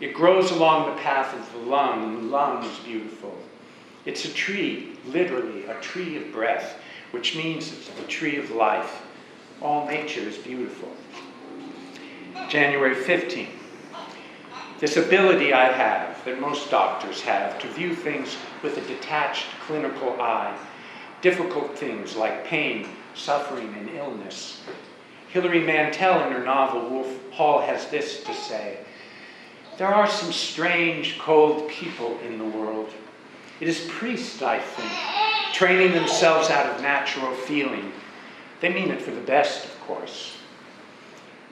It 0.00 0.14
grows 0.14 0.50
along 0.50 0.88
the 0.88 1.02
path 1.02 1.34
of 1.34 1.52
the 1.52 1.68
lung, 1.68 2.04
and 2.04 2.16
the 2.16 2.30
lung 2.30 2.64
is 2.64 2.78
beautiful. 2.78 3.36
It's 4.06 4.24
a 4.24 4.32
tree, 4.32 4.96
literally, 5.06 5.66
a 5.66 5.78
tree 5.80 6.16
of 6.16 6.32
breath, 6.32 6.78
which 7.10 7.36
means 7.36 7.72
it's 7.72 7.88
the 7.88 8.06
tree 8.06 8.36
of 8.36 8.50
life. 8.52 9.02
All 9.60 9.86
nature 9.86 10.20
is 10.20 10.38
beautiful. 10.38 10.88
January 12.48 12.94
15th. 12.94 13.48
This 14.78 14.96
ability 14.96 15.52
I 15.52 15.72
have, 15.72 16.17
that 16.28 16.40
most 16.40 16.70
doctors 16.70 17.22
have, 17.22 17.58
to 17.58 17.68
view 17.68 17.94
things 17.94 18.36
with 18.62 18.76
a 18.76 18.82
detached 18.82 19.46
clinical 19.66 20.20
eye, 20.20 20.56
difficult 21.22 21.76
things 21.76 22.16
like 22.16 22.44
pain, 22.44 22.86
suffering, 23.14 23.74
and 23.78 23.90
illness, 23.90 24.62
Hilary 25.28 25.60
Mantel, 25.60 26.26
in 26.26 26.32
her 26.32 26.44
novel 26.44 26.88
Wolf 26.88 27.32
Hall, 27.32 27.60
has 27.60 27.86
this 27.88 28.22
to 28.24 28.34
say 28.34 28.78
There 29.76 29.88
are 29.88 30.08
some 30.08 30.32
strange, 30.32 31.18
cold 31.18 31.68
people 31.68 32.18
in 32.26 32.38
the 32.38 32.44
world. 32.44 32.90
It 33.60 33.68
is 33.68 33.86
priests, 33.88 34.40
I 34.40 34.58
think, 34.58 34.90
training 35.52 35.92
themselves 35.92 36.50
out 36.50 36.74
of 36.74 36.80
natural 36.80 37.34
feeling. 37.34 37.92
They 38.60 38.72
mean 38.72 38.90
it 38.90 39.02
for 39.02 39.10
the 39.10 39.20
best, 39.20 39.64
of 39.66 39.80
course. 39.80 40.36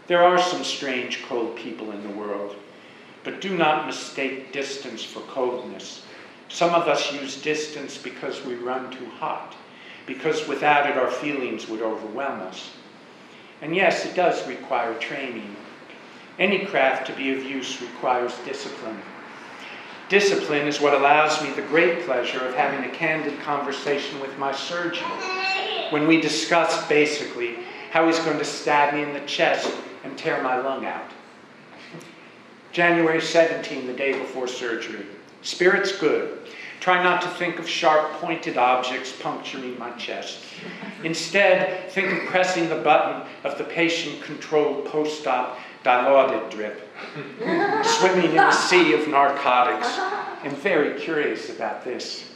There 0.07 0.23
are 0.23 0.39
some 0.39 0.65
strange, 0.65 1.25
cold 1.25 1.57
people 1.57 1.93
in 1.93 2.03
the 2.03 2.15
world, 2.15 2.57
but 3.27 3.41
do 3.41 3.59
not 3.59 3.87
mistake 3.87 4.53
distance 4.53 5.03
for 5.03 5.19
coldness. 5.23 6.05
Some 6.49 6.73
of 6.77 6.87
us 6.87 7.13
use 7.13 7.43
distance 7.43 7.99
because 7.99 8.45
we 8.45 8.55
run 8.55 8.89
too 8.93 9.07
hot, 9.19 9.57
because 10.07 10.47
without 10.47 10.89
it 10.89 10.97
our 10.97 11.11
feelings 11.11 11.69
would 11.69 11.83
overwhelm 11.83 12.39
us. 12.43 12.71
And 13.63 13.75
yes, 13.75 14.07
it 14.07 14.15
does 14.15 14.47
require 14.47 14.95
training. 14.95 15.57
Any 16.39 16.67
craft 16.67 17.09
to 17.09 17.17
be 17.17 17.33
of 17.33 17.43
use 17.43 17.83
requires 17.83 18.33
discipline. 18.45 19.03
Discipline 20.09 20.69
is 20.69 20.81
what 20.81 20.95
allows 20.95 21.43
me 21.43 21.51
the 21.51 21.63
great 21.63 22.07
pleasure 22.07 22.47
of 22.47 22.55
having 22.55 22.89
a 22.89 22.95
candid 22.95 23.41
conversation 23.41 24.21
with 24.21 24.39
my 24.39 24.53
surgeon 24.53 25.11
when 25.91 26.07
we 26.07 26.21
discuss 26.21 26.87
basically 26.87 27.57
how 27.91 28.07
he's 28.07 28.21
going 28.21 28.39
to 28.39 28.45
stab 28.45 28.95
me 28.95 29.03
in 29.03 29.13
the 29.13 29.27
chest 29.27 29.75
and 30.05 30.17
tear 30.17 30.41
my 30.45 30.61
lung 30.61 30.87
out. 30.87 31.11
January 32.77 33.23
17, 33.23 33.87
the 33.87 33.95
day 33.95 34.13
before 34.13 34.47
surgery. 34.47 35.07
Spirit's 35.41 35.97
good. 35.97 36.41
Try 36.79 37.03
not 37.03 37.23
to 37.23 37.29
think 37.29 37.59
of 37.59 37.67
sharp 37.67 38.13
pointed 38.21 38.59
objects 38.59 39.15
puncturing 39.19 39.79
my 39.79 39.93
chest. 39.93 40.45
Instead, 41.03 41.91
think 41.93 42.13
of 42.13 42.29
pressing 42.29 42.69
the 42.69 42.77
button 42.77 43.27
of 43.45 43.57
the 43.57 43.65
patient 43.65 44.23
controlled 44.23 44.85
post 44.85 45.27
op 45.27 45.59
dilaudid 45.85 46.51
drip, 46.51 46.87
swimming 47.83 48.33
in 48.33 48.39
a 48.39 48.53
sea 48.53 48.93
of 48.93 49.09
narcotics. 49.09 49.89
I'm 50.45 50.55
very 50.57 51.01
curious 51.01 51.49
about 51.49 51.83
this. 51.83 52.31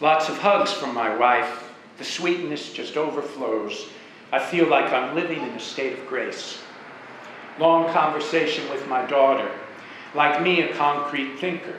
Lots 0.00 0.28
of 0.28 0.38
hugs 0.38 0.72
from 0.72 0.94
my 0.94 1.16
wife. 1.16 1.72
The 1.98 2.04
sweetness 2.04 2.72
just 2.72 2.96
overflows. 2.96 3.88
I 4.30 4.38
feel 4.38 4.68
like 4.68 4.92
I'm 4.92 5.16
living 5.16 5.42
in 5.42 5.48
a 5.48 5.60
state 5.60 5.98
of 5.98 6.06
grace. 6.06 6.60
Long 7.58 7.92
conversation 7.92 8.68
with 8.70 8.86
my 8.86 9.04
daughter. 9.06 9.50
Like 10.14 10.42
me, 10.42 10.62
a 10.62 10.74
concrete 10.74 11.38
thinker. 11.38 11.76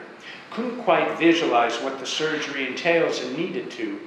Couldn't 0.50 0.82
quite 0.82 1.18
visualize 1.18 1.76
what 1.78 1.98
the 1.98 2.06
surgery 2.06 2.66
entails 2.66 3.20
and 3.20 3.36
needed 3.36 3.70
to. 3.72 3.98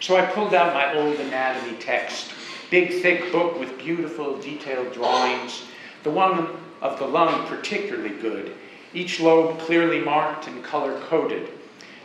So 0.00 0.16
I 0.16 0.24
pulled 0.24 0.54
out 0.54 0.74
my 0.74 0.94
old 0.94 1.16
anatomy 1.16 1.76
text. 1.78 2.32
Big, 2.70 3.02
thick 3.02 3.32
book 3.32 3.58
with 3.58 3.78
beautiful, 3.78 4.38
detailed 4.38 4.92
drawings. 4.92 5.64
The 6.02 6.10
one 6.10 6.48
of 6.80 6.98
the 6.98 7.06
lung 7.06 7.46
particularly 7.46 8.10
good. 8.10 8.54
Each 8.94 9.20
lobe 9.20 9.58
clearly 9.58 10.00
marked 10.00 10.46
and 10.46 10.62
color 10.62 10.98
coded. 11.00 11.48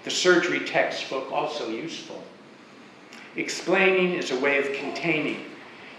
The 0.04 0.12
surgery 0.12 0.62
textbook 0.62 1.32
also 1.32 1.70
useful. 1.70 2.24
Explaining 3.36 4.14
is 4.14 4.32
a 4.32 4.40
way 4.40 4.60
of 4.60 4.76
containing. 4.76 5.46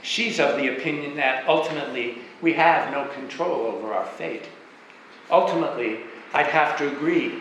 She's 0.02 0.38
of 0.38 0.56
the 0.56 0.76
opinion 0.76 1.16
that 1.16 1.48
ultimately 1.48 2.18
we 2.42 2.52
have 2.54 2.92
no 2.92 3.06
control 3.14 3.66
over 3.66 3.92
our 3.92 4.06
fate. 4.06 4.48
Ultimately, 5.30 6.00
I'd 6.32 6.46
have 6.46 6.76
to 6.78 6.88
agree, 6.88 7.38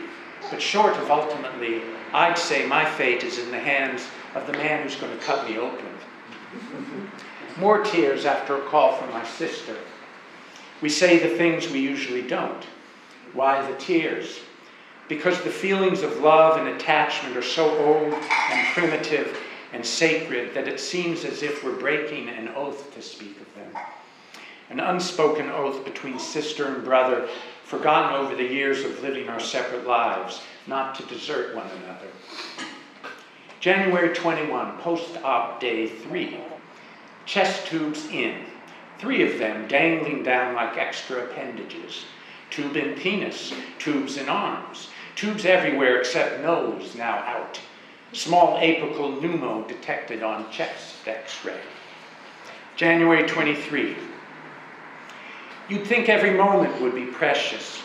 but 0.50 0.62
short 0.62 0.95
of 0.97 1.09
ultimately, 1.09 1.81
I'd 2.13 2.38
say 2.38 2.65
my 2.67 2.85
fate 2.85 3.23
is 3.23 3.39
in 3.39 3.51
the 3.51 3.59
hands 3.59 4.05
of 4.35 4.45
the 4.47 4.53
man 4.53 4.83
who's 4.83 4.95
going 4.95 5.17
to 5.17 5.23
cut 5.23 5.50
me 5.50 5.57
open. 5.57 5.85
More 7.57 7.83
tears 7.83 8.25
after 8.25 8.57
a 8.57 8.62
call 8.69 8.93
from 8.93 9.09
my 9.12 9.25
sister. 9.25 9.75
We 10.81 10.89
say 10.89 11.17
the 11.17 11.38
things 11.38 11.69
we 11.69 11.79
usually 11.79 12.21
don't. 12.21 12.65
Why 13.33 13.65
the 13.69 13.77
tears? 13.77 14.39
Because 15.07 15.41
the 15.41 15.50
feelings 15.50 16.01
of 16.03 16.19
love 16.19 16.57
and 16.57 16.67
attachment 16.67 17.35
are 17.35 17.41
so 17.41 17.77
old 17.79 18.13
and 18.13 18.67
primitive 18.73 19.38
and 19.71 19.85
sacred 19.85 20.53
that 20.53 20.67
it 20.67 20.79
seems 20.79 21.25
as 21.25 21.41
if 21.41 21.63
we're 21.63 21.75
breaking 21.75 22.29
an 22.29 22.50
oath 22.50 22.93
to 22.93 23.01
speak 23.01 23.39
of 23.41 23.55
them. 23.55 23.81
An 24.70 24.79
unspoken 24.79 25.50
oath 25.50 25.84
between 25.86 26.20
sister 26.20 26.67
and 26.67 26.84
brother, 26.84 27.27
forgotten 27.63 28.15
over 28.15 28.36
the 28.36 28.43
years 28.43 28.84
of 28.84 29.01
living 29.01 29.29
our 29.29 29.39
separate 29.39 29.86
lives, 29.86 30.41
not 30.67 30.96
to 30.96 31.03
desert 31.03 31.55
one 31.55 31.70
another. 31.84 32.08
January 33.60 34.13
21, 34.13 34.77
post 34.79 35.17
op 35.24 35.60
day 35.60 35.88
3. 35.88 36.38
Chest 37.25 37.67
tubes 37.67 38.05
in, 38.08 38.46
three 39.00 39.24
of 39.24 39.39
them 39.39 39.67
dangling 39.67 40.24
down 40.24 40.55
like 40.55 40.77
extra 40.77 41.24
appendages. 41.24 42.05
Tube 42.50 42.75
in 42.75 42.93
penis, 42.96 43.53
tubes 43.79 44.17
in 44.17 44.29
arms, 44.29 44.89
tubes 45.15 45.46
everywhere 45.46 46.00
except 46.00 46.41
nose 46.41 46.96
now 46.96 47.17
out. 47.20 47.60
Small 48.12 48.58
apical 48.60 49.20
pneumo 49.20 49.67
detected 49.67 50.22
on 50.22 50.51
chest 50.51 51.08
x 51.08 51.43
ray. 51.43 51.60
January 52.75 53.27
23. 53.27 53.96
You'd 55.70 55.88
think 55.88 56.10
every 56.10 56.32
moment 56.32 56.82
would 56.82 56.93
be 56.93 57.05
precious. 57.05 57.82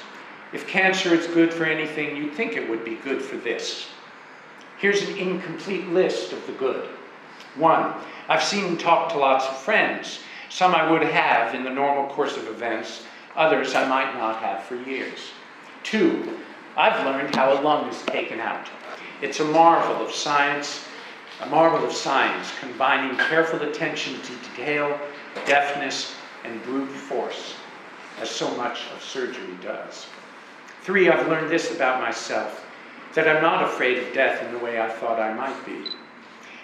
If 0.52 0.66
cancer 0.66 1.14
is 1.14 1.26
good 1.28 1.54
for 1.54 1.64
anything, 1.64 2.16
you'd 2.16 2.34
think 2.34 2.56
it 2.56 2.68
would 2.68 2.84
be 2.84 2.96
good 2.96 3.22
for 3.22 3.36
this. 3.36 3.86
Here's 4.78 5.02
an 5.02 5.16
incomplete 5.16 5.86
list 5.88 6.32
of 6.32 6.44
the 6.46 6.52
good. 6.52 6.88
One, 7.54 7.94
I've 8.28 8.42
seen 8.42 8.64
and 8.64 8.80
talked 8.80 9.12
to 9.12 9.18
lots 9.18 9.46
of 9.46 9.56
friends. 9.58 10.20
Some 10.48 10.74
I 10.74 10.90
would 10.90 11.02
have 11.02 11.54
in 11.54 11.62
the 11.62 11.70
normal 11.70 12.12
course 12.12 12.36
of 12.36 12.48
events, 12.48 13.04
others 13.36 13.74
I 13.74 13.88
might 13.88 14.14
not 14.14 14.42
have 14.42 14.64
for 14.64 14.76
years. 14.76 15.30
Two, 15.82 16.38
I've 16.76 17.04
learned 17.04 17.34
how 17.34 17.52
a 17.52 17.62
lung 17.62 17.88
is 17.88 18.02
taken 18.02 18.40
out. 18.40 18.68
It's 19.22 19.40
a 19.40 19.44
marvel 19.44 20.04
of 20.04 20.12
science, 20.12 20.84
a 21.40 21.46
marvel 21.46 21.84
of 21.84 21.92
science, 21.92 22.52
combining 22.60 23.16
careful 23.16 23.62
attention 23.62 24.20
to 24.22 24.32
detail, 24.50 24.98
deftness, 25.46 26.14
and 26.44 26.62
brute 26.62 26.88
force, 26.88 27.54
as 28.20 28.30
so 28.30 28.54
much 28.56 28.82
of 28.94 29.02
surgery 29.02 29.56
does. 29.62 30.06
Three, 30.82 31.08
I've 31.08 31.28
learned 31.28 31.50
this 31.50 31.74
about 31.74 32.00
myself 32.00 32.64
that 33.14 33.28
I'm 33.28 33.42
not 33.42 33.64
afraid 33.64 33.98
of 33.98 34.12
death 34.12 34.42
in 34.44 34.52
the 34.52 34.58
way 34.58 34.80
I 34.80 34.88
thought 34.88 35.20
I 35.20 35.32
might 35.34 35.66
be. 35.66 35.90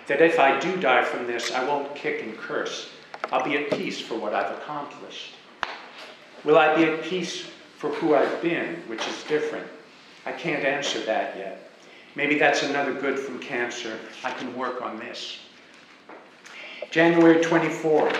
That 0.06 0.20
if 0.20 0.38
I 0.38 0.58
do 0.60 0.76
die 0.76 1.04
from 1.04 1.26
this, 1.26 1.52
I 1.52 1.64
won't 1.64 1.94
kick 1.94 2.22
and 2.22 2.36
curse. 2.36 2.90
I'll 3.32 3.44
be 3.44 3.56
at 3.56 3.70
peace 3.70 4.00
for 4.00 4.16
what 4.16 4.34
I've 4.34 4.56
accomplished. 4.58 5.34
Will 6.44 6.58
I 6.58 6.74
be 6.76 6.84
at 6.84 7.02
peace 7.02 7.46
for 7.78 7.90
who 7.90 8.14
I've 8.14 8.42
been, 8.42 8.76
which 8.86 9.06
is 9.08 9.24
different? 9.24 9.66
I 10.26 10.32
can't 10.32 10.64
answer 10.64 11.00
that 11.04 11.36
yet. 11.36 11.70
Maybe 12.14 12.38
that's 12.38 12.62
another 12.62 12.92
good 12.92 13.18
from 13.18 13.38
cancer. 13.38 13.98
I 14.22 14.30
can 14.30 14.54
work 14.56 14.82
on 14.82 14.98
this. 14.98 15.38
January 16.90 17.42
24. 17.42 18.12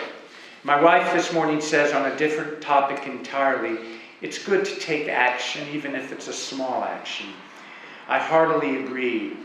My 0.66 0.80
wife 0.80 1.12
this 1.12 1.30
morning 1.30 1.60
says 1.60 1.92
on 1.92 2.10
a 2.10 2.16
different 2.16 2.62
topic 2.62 3.06
entirely 3.06 3.76
it's 4.22 4.42
good 4.42 4.64
to 4.64 4.76
take 4.76 5.08
action, 5.08 5.68
even 5.68 5.94
if 5.94 6.10
it's 6.10 6.28
a 6.28 6.32
small 6.32 6.82
action. 6.82 7.26
I 8.08 8.18
heartily 8.18 8.82
agree. 8.82 9.36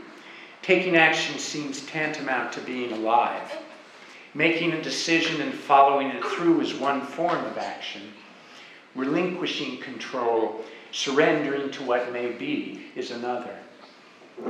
Taking 0.61 0.95
action 0.95 1.37
seems 1.37 1.85
tantamount 1.85 2.53
to 2.53 2.61
being 2.61 2.93
alive. 2.93 3.53
Making 4.33 4.71
a 4.71 4.81
decision 4.81 5.41
and 5.41 5.53
following 5.53 6.07
it 6.07 6.23
through 6.23 6.61
is 6.61 6.73
one 6.75 7.01
form 7.01 7.43
of 7.43 7.57
action. 7.57 8.13
Relinquishing 8.95 9.79
control, 9.81 10.63
surrendering 10.91 11.69
to 11.71 11.83
what 11.83 12.13
may 12.13 12.31
be, 12.31 12.85
is 12.95 13.11
another. 13.11 13.57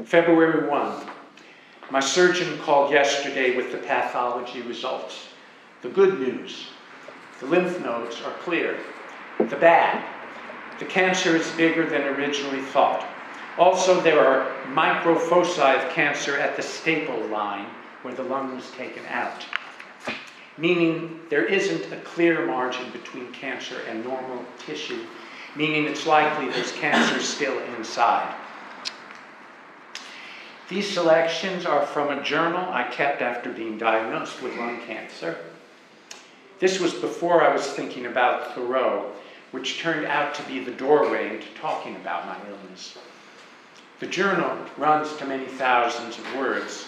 February 0.05 0.69
1. 0.69 1.08
My 1.89 1.99
surgeon 1.99 2.60
called 2.60 2.91
yesterday 2.91 3.58
with 3.58 3.71
the 3.71 3.79
pathology 3.79 4.62
results. 4.62 5.29
The 5.82 5.89
good 5.89 6.20
news 6.20 6.68
the 7.39 7.46
lymph 7.46 7.80
nodes 7.80 8.22
are 8.22 8.34
clear. 8.34 8.80
The 9.38 9.56
bad 9.56 10.04
the 10.80 10.86
cancer 10.86 11.36
is 11.36 11.52
bigger 11.52 11.86
than 11.86 12.04
originally 12.04 12.62
thought. 12.62 13.06
Also, 13.58 14.00
there 14.00 14.26
are 14.26 14.50
microfoci 14.68 15.76
of 15.76 15.92
cancer 15.92 16.38
at 16.38 16.56
the 16.56 16.62
staple 16.62 17.20
line 17.28 17.68
where 18.02 18.13
the 18.13 18.24
lung 18.24 18.56
was 18.56 18.72
taken 18.72 19.06
out, 19.08 19.46
meaning 20.58 21.20
there 21.30 21.44
isn't 21.44 21.92
a 21.92 21.98
clear 21.98 22.46
margin 22.46 22.89
between 22.92 23.30
cancer 23.34 23.82
and 23.89 24.06
normal 24.06 24.46
tissue, 24.58 25.06
meaning 25.58 25.84
it's 25.84 26.08
likely 26.08 26.50
there's 26.50 26.72
cancer 26.72 27.20
still 27.20 27.60
inside. 27.76 28.34
These 30.70 30.89
selections 30.89 31.65
are 31.65 31.86
from 31.86 32.18
a 32.18 32.24
journal 32.24 32.72
I 32.72 32.84
kept 32.84 33.22
after 33.22 33.52
being 33.52 33.78
diagnosed 33.78 34.42
with 34.42 34.56
lung 34.56 34.80
cancer. 34.86 35.38
This 36.60 36.80
was 36.82 36.93
before 36.93 37.41
I 37.41 37.54
was 37.54 37.65
thinking 37.67 38.06
about 38.06 38.54
Thoreau, 38.54 39.13
which 39.52 39.80
turned 39.80 40.06
out 40.06 40.36
to 40.36 40.43
be 40.43 40.60
the 40.60 40.72
doorway 40.72 41.30
into 41.30 41.48
talking 41.56 41.95
about 41.95 42.26
my 42.26 42.36
illness. 42.50 42.98
The 44.00 44.08
journal 44.08 44.58
runs 44.78 45.15
to 45.17 45.26
many 45.26 45.45
thousands 45.45 46.17
of 46.17 46.36
words. 46.36 46.86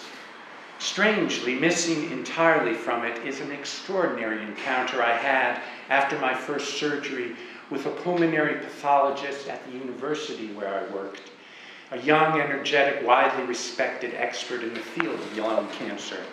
Strangely, 0.78 1.54
missing 1.54 2.10
entirely 2.10 2.74
from 2.74 3.04
it 3.04 3.24
is 3.26 3.40
an 3.40 3.50
extraordinary 3.50 4.42
encounter 4.42 5.02
I 5.02 5.16
had 5.16 5.60
after 5.88 6.18
my 6.18 6.34
first 6.34 6.74
surgery 6.78 7.36
with 7.70 7.86
a 7.86 7.90
pulmonary 7.90 8.60
pathologist 8.60 9.48
at 9.48 9.64
the 9.64 9.72
university 9.72 10.52
where 10.52 10.74
I 10.74 10.94
worked 10.94 11.30
a 11.92 11.98
young, 11.98 12.40
energetic, 12.40 13.06
widely 13.06 13.44
respected 13.44 14.14
expert 14.14 14.62
in 14.62 14.72
the 14.72 14.80
field 14.80 15.20
of 15.20 15.38
lung 15.38 15.68
cancer. 15.70 16.24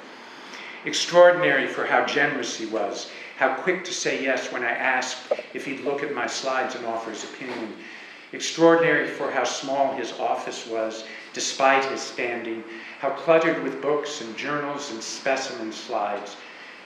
Extraordinary 0.86 1.68
for 1.68 1.86
how 1.86 2.06
generous 2.06 2.56
he 2.56 2.66
was, 2.66 3.12
how 3.40 3.54
quick 3.54 3.86
to 3.86 3.94
say 3.94 4.22
yes 4.22 4.52
when 4.52 4.66
I 4.66 4.72
asked 4.72 5.32
if 5.54 5.64
he'd 5.64 5.86
look 5.86 6.04
at 6.04 6.14
my 6.14 6.28
slides 6.28 6.76
and 6.76 6.86
offer 6.86 7.10
his 7.12 7.24
opinion. 7.24 7.74
Extraordinary 8.34 9.08
for 9.08 9.32
how 9.32 9.46
small 9.46 9.94
his 9.94 10.12
office 10.20 10.68
was, 10.68 11.06
despite 11.32 11.86
his 11.86 12.02
standing, 12.02 12.62
how 13.00 13.12
cluttered 13.12 13.64
with 13.64 13.82
books 13.82 14.20
and 14.20 14.36
journals 14.36 14.92
and 14.92 15.02
specimen 15.02 15.72
slides, 15.72 16.36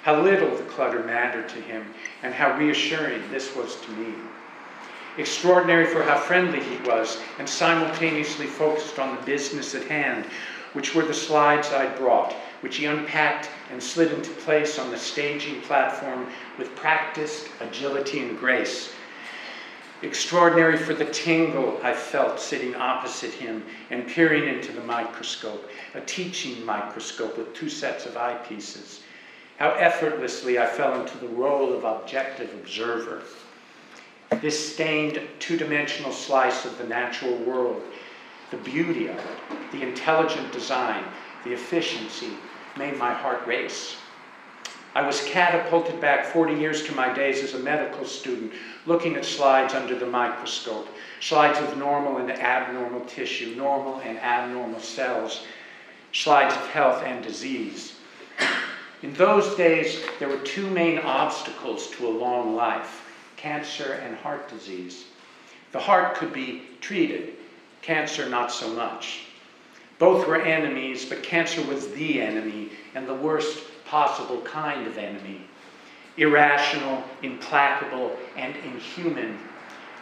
how 0.03 0.21
little 0.21 0.55
the 0.55 0.61
clutter 0.65 1.01
mattered 1.03 1.49
to 1.49 1.59
him, 1.59 1.91
and 2.21 2.35
how 2.35 2.55
reassuring 2.55 3.23
this 3.31 3.55
was 3.55 3.77
to 3.77 3.91
me. 3.93 4.13
Extraordinary 5.17 5.87
for 5.87 6.03
how 6.03 6.17
friendly 6.17 6.59
he 6.59 6.77
was 6.87 7.19
and 7.39 7.49
simultaneously 7.49 8.45
focused 8.45 8.99
on 8.99 9.15
the 9.15 9.21
business 9.23 9.73
at 9.73 9.85
hand, 9.85 10.27
which 10.73 10.93
were 10.93 11.03
the 11.03 11.15
slides 11.15 11.73
I'd 11.73 11.97
brought, 11.97 12.35
which 12.63 12.77
he 12.77 12.85
unpacked 12.85 13.49
and 13.71 13.83
slid 13.83 14.13
into 14.13 14.31
place 14.31 14.79
on 14.79 14.89
the 14.89 14.97
staging 14.97 15.59
platform 15.63 16.25
with 16.57 16.73
practiced 16.75 17.49
agility 17.59 18.19
and 18.21 18.39
grace. 18.39 18.93
Extraordinary 20.01 20.77
for 20.77 20.93
the 20.93 21.05
tingle 21.05 21.77
I 21.83 21.93
felt 21.93 22.39
sitting 22.39 22.73
opposite 22.73 23.31
him 23.31 23.65
and 23.89 24.07
peering 24.07 24.47
into 24.47 24.71
the 24.71 24.83
microscope, 24.83 25.69
a 25.93 25.99
teaching 25.99 26.65
microscope 26.65 27.37
with 27.37 27.53
two 27.53 27.69
sets 27.69 28.05
of 28.05 28.13
eyepieces. 28.13 29.01
How 29.57 29.71
effortlessly 29.71 30.57
I 30.57 30.65
fell 30.65 31.01
into 31.01 31.17
the 31.17 31.27
role 31.27 31.73
of 31.73 31.83
objective 31.83 32.53
observer. 32.53 33.23
This 34.41 34.73
stained 34.73 35.21
two 35.39 35.57
dimensional 35.57 36.13
slice 36.13 36.63
of 36.63 36.77
the 36.77 36.85
natural 36.85 37.35
world, 37.35 37.83
the 38.51 38.57
beauty 38.57 39.07
of 39.07 39.17
it, 39.17 39.71
the 39.73 39.81
intelligent 39.81 40.51
design, 40.53 41.03
the 41.43 41.51
efficiency, 41.53 42.31
made 42.77 42.97
my 42.97 43.13
heart 43.13 43.45
race. 43.45 43.95
I 44.95 45.01
was 45.01 45.23
catapulted 45.25 45.99
back 45.99 46.25
40 46.25 46.53
years 46.53 46.83
to 46.83 46.93
my 46.93 47.11
days 47.11 47.41
as 47.41 47.55
a 47.55 47.59
medical 47.59 48.05
student, 48.05 48.53
looking 48.85 49.15
at 49.15 49.25
slides 49.25 49.73
under 49.73 49.97
the 49.97 50.05
microscope, 50.05 50.87
slides 51.19 51.57
of 51.59 51.77
normal 51.77 52.17
and 52.17 52.29
abnormal 52.29 53.05
tissue, 53.05 53.55
normal 53.55 53.99
and 54.01 54.19
abnormal 54.19 54.79
cells, 54.79 55.45
slides 56.11 56.55
of 56.55 56.67
health 56.69 57.01
and 57.03 57.23
disease. 57.23 57.95
In 59.01 59.13
those 59.15 59.55
days, 59.55 59.99
there 60.19 60.29
were 60.29 60.37
two 60.37 60.69
main 60.69 60.99
obstacles 60.99 61.87
to 61.91 62.07
a 62.07 62.09
long 62.09 62.55
life 62.55 63.01
cancer 63.35 63.99
and 64.05 64.15
heart 64.15 64.47
disease. 64.47 65.05
The 65.73 65.79
heart 65.79 66.15
could 66.15 66.31
be 66.31 66.61
treated, 66.79 67.33
cancer 67.81 68.29
not 68.29 68.53
so 68.53 68.69
much. 68.73 69.25
Both 70.03 70.27
were 70.27 70.41
enemies, 70.41 71.05
but 71.05 71.23
cancer 71.23 71.65
was 71.65 71.87
the 71.93 72.19
enemy 72.19 72.71
and 72.93 73.07
the 73.07 73.13
worst 73.13 73.63
possible 73.85 74.41
kind 74.41 74.85
of 74.85 74.97
enemy 74.97 75.47
irrational, 76.17 77.01
implacable, 77.21 78.17
and 78.35 78.53
inhuman, 78.57 79.39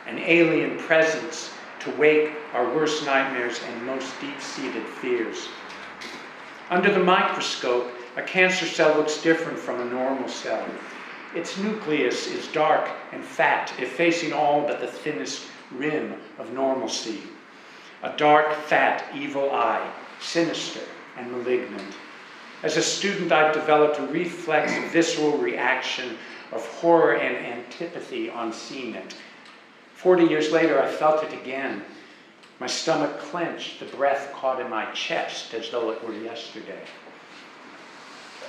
an 0.08 0.18
alien 0.18 0.80
presence 0.80 1.52
to 1.82 1.92
wake 1.98 2.32
our 2.56 2.66
worst 2.74 3.06
nightmares 3.06 3.62
and 3.64 3.86
most 3.86 4.12
deep 4.20 4.42
seated 4.42 4.88
fears. 4.88 5.50
Under 6.72 6.92
the 6.92 7.04
microscope, 7.04 7.92
a 8.18 8.24
cancer 8.24 8.66
cell 8.66 8.98
looks 8.98 9.22
different 9.22 9.60
from 9.60 9.82
a 9.82 9.86
normal 9.86 10.28
cell. 10.28 10.66
Its 11.36 11.60
nucleus 11.60 12.26
is 12.26 12.48
dark 12.48 12.90
and 13.12 13.24
fat, 13.24 13.72
effacing 13.78 14.34
all 14.34 14.66
but 14.66 14.80
the 14.80 14.88
thinnest 14.88 15.44
rim 15.72 16.16
of 16.40 16.52
normalcy. 16.54 17.22
A 18.04 18.16
dark, 18.18 18.52
fat, 18.54 19.06
evil 19.16 19.52
eye, 19.52 19.88
sinister 20.20 20.82
and 21.18 21.32
malignant. 21.32 21.94
As 22.64 22.78
a 22.78 22.82
student, 22.82 23.32
I've 23.32 23.54
developed 23.54 24.00
a 24.00 24.06
reflex, 24.08 24.72
visceral 24.92 25.38
reaction 25.38 26.18
of 26.52 26.66
horror 26.68 27.16
and 27.16 27.38
antipathy 27.38 28.30
on 28.30 28.54
seeing 28.54 28.96
it. 28.96 29.16
Forty 29.96 30.26
years 30.26 30.52
later, 30.52 30.82
I 30.82 30.88
felt 30.88 31.24
it 31.24 31.34
again. 31.34 31.84
My 32.60 32.68
stomach 32.68 33.20
clenched, 33.20 33.80
the 33.80 33.86
breath 33.86 34.32
caught 34.34 34.60
in 34.60 34.70
my 34.70 34.86
chest 34.92 35.54
as 35.54 35.70
though 35.70 35.92
it 35.92 36.04
were 36.04 36.14
yesterday. 36.14 36.82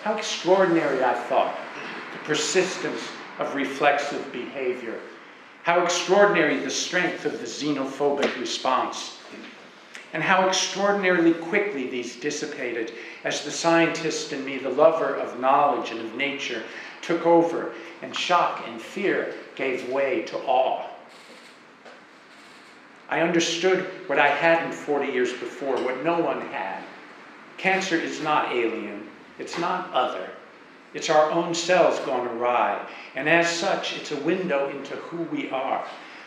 How 0.02 0.14
extraordinary, 0.16 1.04
I 1.04 1.14
thought, 1.14 1.56
the 2.12 2.18
persistence 2.24 3.08
of 3.38 3.54
reflexive 3.54 4.32
behavior. 4.32 4.98
How 5.62 5.82
extraordinary 5.84 6.56
the 6.56 6.70
strength 6.70 7.24
of 7.24 7.40
the 7.40 7.46
xenophobic 7.46 8.38
response. 8.38 9.18
And 10.12 10.22
how 10.22 10.46
extraordinarily 10.46 11.32
quickly 11.32 11.88
these 11.88 12.16
dissipated 12.16 12.92
as 13.24 13.44
the 13.44 13.50
scientist 13.50 14.32
in 14.32 14.44
me, 14.44 14.58
the 14.58 14.68
lover 14.68 15.14
of 15.14 15.40
knowledge 15.40 15.90
and 15.90 16.00
of 16.00 16.14
nature, 16.14 16.62
took 17.00 17.26
over, 17.26 17.72
and 18.02 18.14
shock 18.14 18.62
and 18.66 18.80
fear 18.80 19.34
gave 19.54 19.88
way 19.88 20.22
to 20.22 20.36
awe. 20.38 20.86
I 23.08 23.20
understood 23.20 23.84
what 24.06 24.18
I 24.18 24.28
hadn't 24.28 24.72
40 24.72 25.12
years 25.12 25.32
before, 25.32 25.76
what 25.82 26.04
no 26.04 26.18
one 26.20 26.40
had. 26.48 26.82
Cancer 27.58 27.96
is 27.96 28.22
not 28.22 28.52
alien, 28.52 29.08
it's 29.38 29.58
not 29.58 29.92
other. 29.92 30.30
It's 30.94 31.10
our 31.10 31.30
own 31.30 31.54
cells 31.54 31.98
gone 32.00 32.26
awry. 32.26 32.86
And 33.14 33.28
as 33.28 33.48
such, 33.48 33.96
it's 33.96 34.12
a 34.12 34.20
window 34.20 34.68
into 34.68 34.94
who 34.96 35.22
we 35.24 35.50
are, 35.50 35.84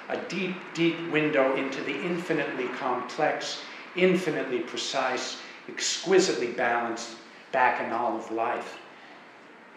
a 0.09 0.17
deep, 0.17 0.55
deep 0.73 1.11
window 1.11 1.55
into 1.55 1.81
the 1.81 1.99
infinitely 2.03 2.67
complex, 2.79 3.61
infinitely 3.95 4.59
precise, 4.59 5.37
exquisitely 5.67 6.47
balanced 6.47 7.15
bacchanal 7.51 8.17
of 8.17 8.31
life. 8.31 8.77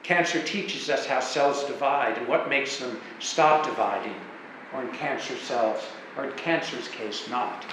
Cancer 0.03 0.43
teaches 0.43 0.91
us 0.91 1.07
how 1.07 1.21
cells 1.21 1.65
divide 1.65 2.17
and 2.19 2.27
what 2.27 2.49
makes 2.49 2.79
them 2.79 2.99
stop 3.19 3.65
dividing, 3.65 4.15
or 4.73 4.83
in 4.83 4.91
cancer 4.93 5.37
cells, 5.37 5.85
or 6.17 6.25
in 6.25 6.33
cancer's 6.33 6.89
case, 6.89 7.29
not. 7.29 7.67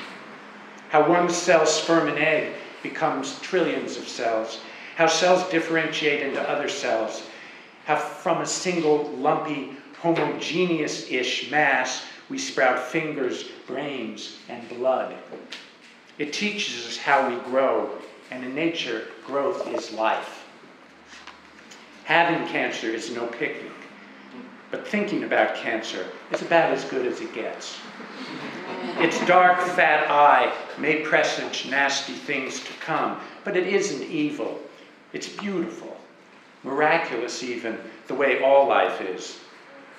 How 0.89 1.09
one 1.09 1.29
cell, 1.29 1.65
sperm 1.65 2.07
and 2.07 2.17
egg, 2.17 2.53
becomes 2.83 3.39
trillions 3.39 3.97
of 3.97 4.07
cells, 4.07 4.61
how 4.95 5.07
cells 5.07 5.49
differentiate 5.49 6.21
into 6.21 6.49
other 6.49 6.69
cells, 6.69 7.23
how 7.85 7.95
from 7.95 8.41
a 8.41 8.45
single 8.45 9.09
lumpy, 9.11 9.75
homogeneous 10.01 11.09
ish 11.09 11.49
mass 11.49 12.05
we 12.29 12.37
sprout 12.37 12.79
fingers, 12.79 13.43
brains, 13.67 14.37
and 14.49 14.67
blood. 14.69 15.15
It 16.17 16.31
teaches 16.31 16.87
us 16.87 16.97
how 16.97 17.29
we 17.29 17.35
grow, 17.43 17.89
and 18.31 18.43
in 18.43 18.55
nature, 18.55 19.07
growth 19.25 19.67
is 19.73 19.91
life. 19.91 20.45
Having 22.05 22.47
cancer 22.47 22.87
is 22.87 23.13
no 23.13 23.25
picnic, 23.27 23.71
but 24.71 24.87
thinking 24.87 25.23
about 25.23 25.55
cancer 25.55 26.07
is 26.31 26.41
about 26.41 26.71
as 26.71 26.85
good 26.85 27.05
as 27.05 27.19
it 27.19 27.33
gets. 27.33 27.77
Its 28.99 29.23
dark, 29.25 29.59
fat 29.59 30.09
eye 30.09 30.53
may 30.77 31.01
presage 31.01 31.65
nasty 31.69 32.13
things 32.13 32.63
to 32.63 32.71
come, 32.79 33.19
but 33.43 33.57
it 33.57 33.67
isn't 33.67 34.09
evil. 34.09 34.61
It's 35.11 35.27
beautiful, 35.27 35.97
miraculous 36.63 37.43
even, 37.43 37.77
the 38.07 38.15
way 38.15 38.41
all 38.41 38.67
life 38.67 39.01
is. 39.01 39.39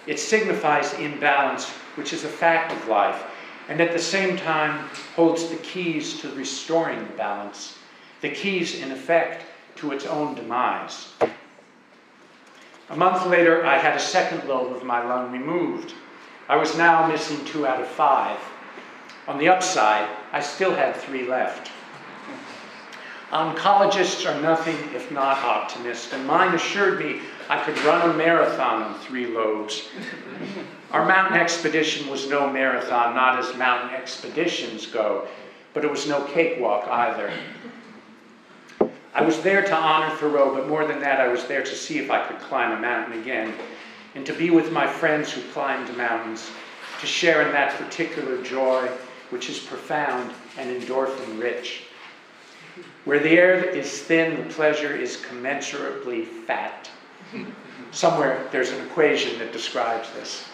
It 0.07 0.19
signifies 0.19 0.95
imbalance, 0.95 1.69
which 1.97 2.13
is 2.13 2.25
a 2.25 2.29
fact 2.29 2.73
of 2.73 2.89
life, 2.89 3.23
and 3.69 3.81
at 3.81 3.93
the 3.93 3.99
same 3.99 4.37
time 4.37 4.89
holds 5.15 5.49
the 5.49 5.57
keys 5.57 6.21
to 6.21 6.31
restoring 6.33 6.99
the 6.99 7.15
balance, 7.15 7.79
the 8.21 8.31
keys, 8.31 8.81
in 8.81 8.93
effect, 8.93 9.45
to 9.77 9.93
its 9.93 10.07
own 10.07 10.35
demise. 10.35 11.13
A 12.89 12.97
month 12.97 13.27
later, 13.27 13.65
I 13.67 13.79
had 13.79 13.97
a 13.97 14.01
second 14.01 14.49
lobe 14.49 14.75
of 14.75 14.85
my 14.85 15.05
lung 15.05 15.33
removed. 15.33 15.95
I 16.49 16.57
was 16.57 16.79
now 16.79 17.07
missing 17.09 17.45
two 17.45 17.67
out 17.67 17.81
of 17.81 17.89
five. 17.89 18.39
On 19.27 19.39
the 19.39 19.49
upside, 19.49 20.09
I 20.33 20.41
still 20.41 20.73
had 20.73 20.95
three 20.95 21.27
left. 21.27 21.73
Oncologists 23.33 24.25
are 24.25 24.41
nothing 24.41 24.77
if 24.95 25.11
not 25.11 25.39
optimists, 25.39 26.13
and 26.13 26.25
mine 26.27 26.55
assured 26.55 27.01
me 27.01 27.21
I 27.49 27.63
could 27.63 27.79
run 27.85 28.11
a 28.11 28.15
marathon 28.15 28.83
on 28.83 28.99
three 29.01 29.27
lobes. 29.27 29.89
Our 30.93 31.07
mountain 31.07 31.39
expedition 31.39 32.09
was 32.11 32.29
no 32.29 32.51
marathon, 32.51 33.15
not 33.15 33.39
as 33.39 33.57
mountain 33.57 33.95
expeditions 33.95 34.87
go, 34.87 35.29
but 35.75 35.85
it 35.85 35.91
was 35.91 36.09
no 36.09 36.23
cakewalk 36.25 36.89
either. 36.89 37.33
I 39.15 39.23
was 39.23 39.41
there 39.41 39.63
to 39.63 39.75
honor 39.75 40.15
Thoreau, 40.17 40.55
but 40.55 40.69
more 40.69 40.87
than 40.87 41.01
that, 41.01 41.21
I 41.21 41.29
was 41.29 41.47
there 41.47 41.63
to 41.63 41.75
see 41.75 41.99
if 41.99 42.11
I 42.11 42.27
could 42.27 42.39
climb 42.41 42.73
a 42.73 42.81
mountain 42.81 43.21
again, 43.21 43.55
and 44.15 44.27
to 44.27 44.33
be 44.33 44.51
with 44.51 44.73
my 44.73 44.87
friends 44.87 45.33
who 45.33 45.41
climbed 45.53 45.95
mountains, 45.97 46.51
to 47.01 47.07
share 47.07 47.43
in 47.43 47.53
that 47.53 47.79
particular 47.79 48.43
joy 48.43 48.89
which 49.31 49.51
is 49.51 49.59
profound 49.59 50.33
and 50.57 50.71
endorphin 50.71 51.41
rich. 51.41 51.85
Where 53.05 53.19
the 53.19 53.39
air 53.39 53.65
is 53.65 54.03
thin, 54.03 54.37
the 54.37 54.55
pleasure 54.55 54.95
is 54.95 55.17
commensurably 55.17 56.25
fat. 56.25 56.91
Somewhere 57.93 58.47
there's 58.53 58.71
an 58.71 58.85
equation 58.87 59.39
that 59.39 59.53
describes 59.53 60.09
this. 60.13 60.45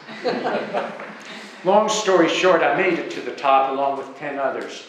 Long 1.65 1.89
story 1.89 2.29
short, 2.29 2.63
I 2.63 2.77
made 2.77 2.99
it 2.99 3.11
to 3.13 3.21
the 3.21 3.37
top 3.37 3.71
along 3.71 3.99
with 3.99 4.17
10 4.19 4.39
others. 4.39 4.87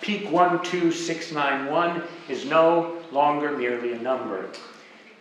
Peak 0.00 0.28
12691 0.28 2.02
is 2.28 2.44
no 2.44 2.98
longer 3.10 3.56
merely 3.56 3.92
a 3.92 3.98
number. 3.98 4.48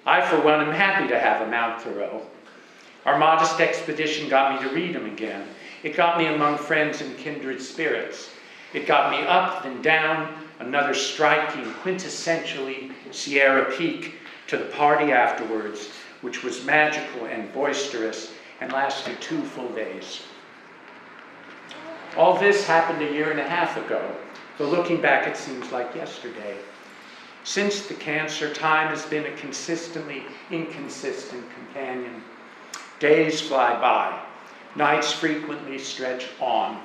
I, 0.06 0.22
for 0.22 0.42
one, 0.42 0.62
am 0.62 0.72
happy 0.72 1.08
to 1.08 1.20
have 1.20 1.42
a 1.42 1.50
Mount 1.50 1.82
Thoreau. 1.82 2.22
Our 3.06 3.18
modest 3.18 3.60
expedition 3.60 4.30
got 4.30 4.62
me 4.62 4.68
to 4.68 4.76
read 4.76 4.96
him 4.96 5.06
again. 5.06 5.48
It 5.84 5.96
got 5.96 6.18
me 6.18 6.28
among 6.28 6.58
friends 6.58 7.02
and 7.02 7.18
kindred 7.18 7.62
spirits. 7.62 8.30
It 8.74 8.88
got 8.88 9.12
me 9.12 9.26
up, 9.26 9.64
then 9.64 9.82
down, 9.82 10.34
another 10.60 10.94
striking, 10.94 11.66
quintessentially 11.84 12.92
Sierra 13.12 13.72
Peak 13.72 14.16
to 14.54 14.60
the 14.60 14.70
party 14.70 15.12
afterwards, 15.12 15.90
which 16.22 16.44
was 16.44 16.64
magical 16.64 17.26
and 17.26 17.52
boisterous 17.54 18.34
and 18.62 18.72
lasted 18.72 19.20
two 19.20 19.42
full 19.42 19.70
days. 19.70 20.22
All 22.16 22.38
this 22.38 22.64
happened 22.64 23.02
a 23.02 23.12
year 23.12 23.32
and 23.32 23.40
a 23.40 23.50
half 23.50 23.78
ago, 23.78 24.16
though 24.60 24.70
looking 24.70 25.02
back 25.02 25.28
it 25.28 25.36
seems 25.36 25.72
like 25.72 25.96
yesterday. 25.96 26.56
Since 27.44 27.88
the 27.88 27.96
cancer, 27.96 28.54
time 28.54 28.90
has 28.90 29.04
been 29.08 29.26
a 29.26 29.36
consistently 29.38 30.24
inconsistent 30.52 31.44
companion. 31.56 32.22
Days 33.00 33.42
fly 33.42 33.82
by, 33.82 34.22
nights 34.76 35.12
frequently 35.12 35.80
stretch 35.80 36.28
on. 36.40 36.80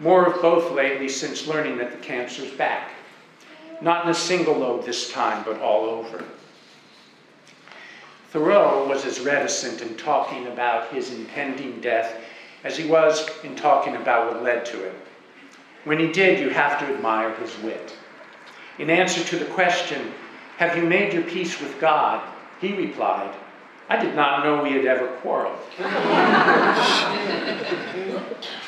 More 0.00 0.26
of 0.26 0.42
both 0.42 0.72
lately 0.72 1.08
since 1.08 1.46
learning 1.46 1.78
that 1.78 1.92
the 1.92 1.98
cancer's 1.98 2.50
back. 2.50 2.90
Not 3.80 4.04
in 4.04 4.10
a 4.10 4.14
single 4.14 4.56
lobe 4.56 4.84
this 4.84 5.12
time, 5.12 5.44
but 5.44 5.60
all 5.60 5.84
over. 5.84 6.24
Thoreau 8.34 8.84
was 8.88 9.04
as 9.04 9.20
reticent 9.20 9.80
in 9.80 9.94
talking 9.94 10.48
about 10.48 10.92
his 10.92 11.12
impending 11.12 11.80
death 11.80 12.20
as 12.64 12.76
he 12.76 12.84
was 12.84 13.30
in 13.44 13.54
talking 13.54 13.94
about 13.94 14.32
what 14.32 14.42
led 14.42 14.66
to 14.66 14.82
it. 14.82 14.92
When 15.84 16.00
he 16.00 16.10
did, 16.10 16.40
you 16.40 16.48
have 16.48 16.80
to 16.80 16.84
admire 16.86 17.32
his 17.36 17.56
wit. 17.60 17.94
In 18.80 18.90
answer 18.90 19.22
to 19.22 19.36
the 19.38 19.44
question, 19.44 20.12
Have 20.56 20.76
you 20.76 20.82
made 20.82 21.12
your 21.12 21.22
peace 21.22 21.60
with 21.60 21.80
God? 21.80 22.28
he 22.60 22.74
replied, 22.74 23.32
I 23.88 24.02
did 24.02 24.16
not 24.16 24.42
know 24.42 24.64
we 24.64 24.72
had 24.72 24.84
ever 24.84 25.06
quarreled. 25.18 25.58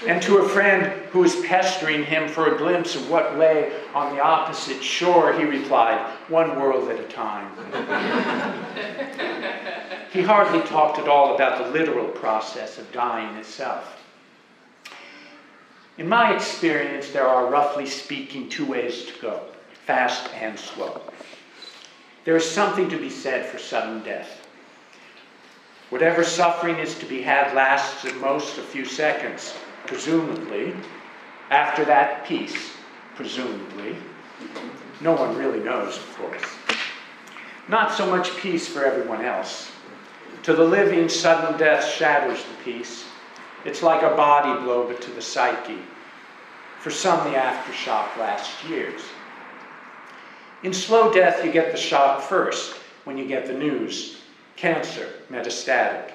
and 0.06 0.22
to 0.22 0.38
a 0.38 0.48
friend 0.48 0.92
who 1.10 1.20
was 1.20 1.34
pestering 1.44 2.04
him 2.04 2.28
for 2.28 2.54
a 2.54 2.58
glimpse 2.58 2.94
of 2.94 3.10
what 3.10 3.36
lay 3.36 3.72
on 3.94 4.14
the 4.14 4.22
opposite 4.22 4.80
shore, 4.80 5.32
he 5.32 5.44
replied, 5.44 5.98
One 6.28 6.60
world 6.60 6.88
at 6.88 7.00
a 7.00 7.08
time. 7.08 7.50
he 10.16 10.22
hardly 10.22 10.62
talked 10.62 10.98
at 10.98 11.08
all 11.08 11.34
about 11.34 11.62
the 11.62 11.70
literal 11.70 12.08
process 12.08 12.78
of 12.78 12.90
dying 12.90 13.36
itself. 13.36 14.02
In 15.98 16.08
my 16.08 16.34
experience, 16.34 17.10
there 17.10 17.26
are 17.26 17.50
roughly 17.50 17.84
speaking 17.84 18.48
two 18.48 18.64
ways 18.64 19.04
to 19.04 19.20
go 19.20 19.42
fast 19.84 20.30
and 20.32 20.58
slow. 20.58 21.02
There 22.24 22.34
is 22.34 22.50
something 22.50 22.88
to 22.88 22.98
be 22.98 23.10
said 23.10 23.44
for 23.44 23.58
sudden 23.58 24.02
death. 24.04 24.46
Whatever 25.90 26.24
suffering 26.24 26.76
is 26.78 26.98
to 26.98 27.06
be 27.06 27.20
had 27.20 27.54
lasts 27.54 28.06
at 28.06 28.16
most 28.16 28.56
a 28.56 28.62
few 28.62 28.86
seconds, 28.86 29.54
presumably. 29.86 30.74
After 31.50 31.84
that, 31.84 32.24
peace, 32.24 32.72
presumably. 33.14 33.96
No 35.02 35.12
one 35.12 35.36
really 35.36 35.60
knows, 35.60 35.98
of 35.98 36.16
course. 36.16 36.44
Not 37.68 37.92
so 37.92 38.06
much 38.06 38.34
peace 38.38 38.66
for 38.66 38.82
everyone 38.82 39.22
else. 39.22 39.70
To 40.46 40.52
the 40.52 40.62
living, 40.62 41.08
sudden 41.08 41.58
death 41.58 41.84
shatters 41.84 42.44
the 42.44 42.54
peace. 42.62 43.04
It's 43.64 43.82
like 43.82 44.04
a 44.04 44.14
body 44.14 44.62
blow, 44.62 44.86
but 44.86 45.02
to 45.02 45.10
the 45.10 45.20
psyche. 45.20 45.80
For 46.78 46.88
some, 46.88 47.28
the 47.28 47.36
aftershock 47.36 48.16
lasts 48.16 48.62
years. 48.62 49.02
In 50.62 50.72
slow 50.72 51.12
death, 51.12 51.44
you 51.44 51.50
get 51.50 51.72
the 51.72 51.76
shock 51.76 52.22
first 52.22 52.74
when 53.02 53.18
you 53.18 53.26
get 53.26 53.46
the 53.46 53.54
news 53.54 54.20
cancer, 54.54 55.14
metastatic, 55.32 56.12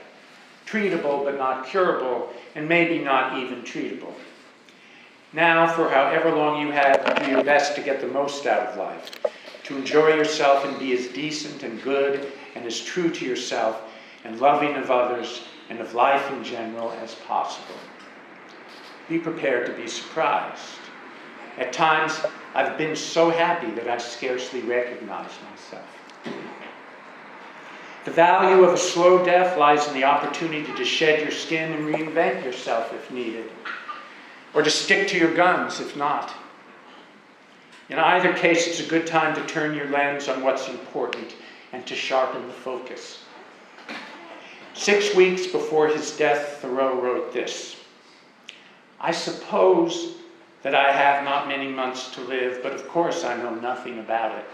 treatable 0.65 1.25
but 1.25 1.37
not 1.37 1.67
curable, 1.67 2.33
and 2.55 2.69
maybe 2.69 2.99
not 2.99 3.37
even 3.37 3.63
treatable. 3.63 4.13
Now, 5.33 5.67
for 5.67 5.89
however 5.89 6.33
long 6.33 6.65
you 6.65 6.71
have, 6.71 7.19
do 7.21 7.29
your 7.29 7.43
best 7.43 7.75
to 7.75 7.81
get 7.81 7.99
the 7.99 8.07
most 8.07 8.45
out 8.45 8.69
of 8.69 8.77
life, 8.77 9.11
to 9.63 9.75
enjoy 9.75 10.15
yourself 10.15 10.63
and 10.63 10.79
be 10.79 10.93
as 10.93 11.07
decent 11.09 11.63
and 11.63 11.83
good 11.83 12.31
and 12.55 12.65
as 12.65 12.79
true 12.79 13.09
to 13.09 13.25
yourself 13.25 13.90
and 14.23 14.39
loving 14.39 14.75
of 14.75 14.91
others 14.91 15.43
and 15.69 15.79
of 15.79 15.93
life 15.93 16.31
in 16.31 16.43
general 16.43 16.91
as 16.91 17.15
possible. 17.15 17.75
Be 19.09 19.19
prepared 19.19 19.65
to 19.67 19.73
be 19.73 19.87
surprised. 19.87 20.79
At 21.57 21.73
times, 21.73 22.19
I've 22.53 22.77
been 22.77 22.95
so 22.95 23.29
happy 23.29 23.71
that 23.71 23.87
I 23.87 23.97
scarcely 23.97 24.61
recognize 24.61 25.31
myself. 25.49 25.85
The 28.03 28.11
value 28.11 28.63
of 28.63 28.73
a 28.73 28.77
slow 28.77 29.23
death 29.23 29.57
lies 29.57 29.87
in 29.87 29.93
the 29.93 30.05
opportunity 30.05 30.73
to 30.73 30.85
shed 30.85 31.21
your 31.21 31.31
skin 31.31 31.71
and 31.73 31.93
reinvent 31.93 32.43
yourself 32.43 32.91
if 32.93 33.11
needed, 33.11 33.51
or 34.53 34.63
to 34.63 34.69
stick 34.69 35.07
to 35.09 35.19
your 35.19 35.33
guns 35.33 35.79
if 35.79 35.95
not. 35.95 36.33
In 37.89 37.99
either 37.99 38.33
case, 38.33 38.67
it's 38.67 38.79
a 38.79 38.89
good 38.89 39.05
time 39.05 39.35
to 39.35 39.45
turn 39.45 39.75
your 39.75 39.89
lens 39.89 40.29
on 40.29 40.41
what's 40.41 40.69
important 40.69 41.35
and 41.73 41.85
to 41.85 41.95
sharpen 41.95 42.47
the 42.47 42.53
focus. 42.53 43.19
Six 44.81 45.13
weeks 45.13 45.45
before 45.45 45.89
his 45.89 46.17
death, 46.17 46.57
Thoreau 46.59 46.99
wrote 46.99 47.31
this 47.31 47.75
I 48.99 49.11
suppose 49.11 50.15
that 50.63 50.73
I 50.73 50.91
have 50.91 51.23
not 51.23 51.47
many 51.47 51.67
months 51.67 52.09
to 52.15 52.21
live, 52.21 52.63
but 52.63 52.73
of 52.73 52.87
course 52.87 53.23
I 53.23 53.37
know 53.37 53.53
nothing 53.53 53.99
about 53.99 54.39
it. 54.39 54.45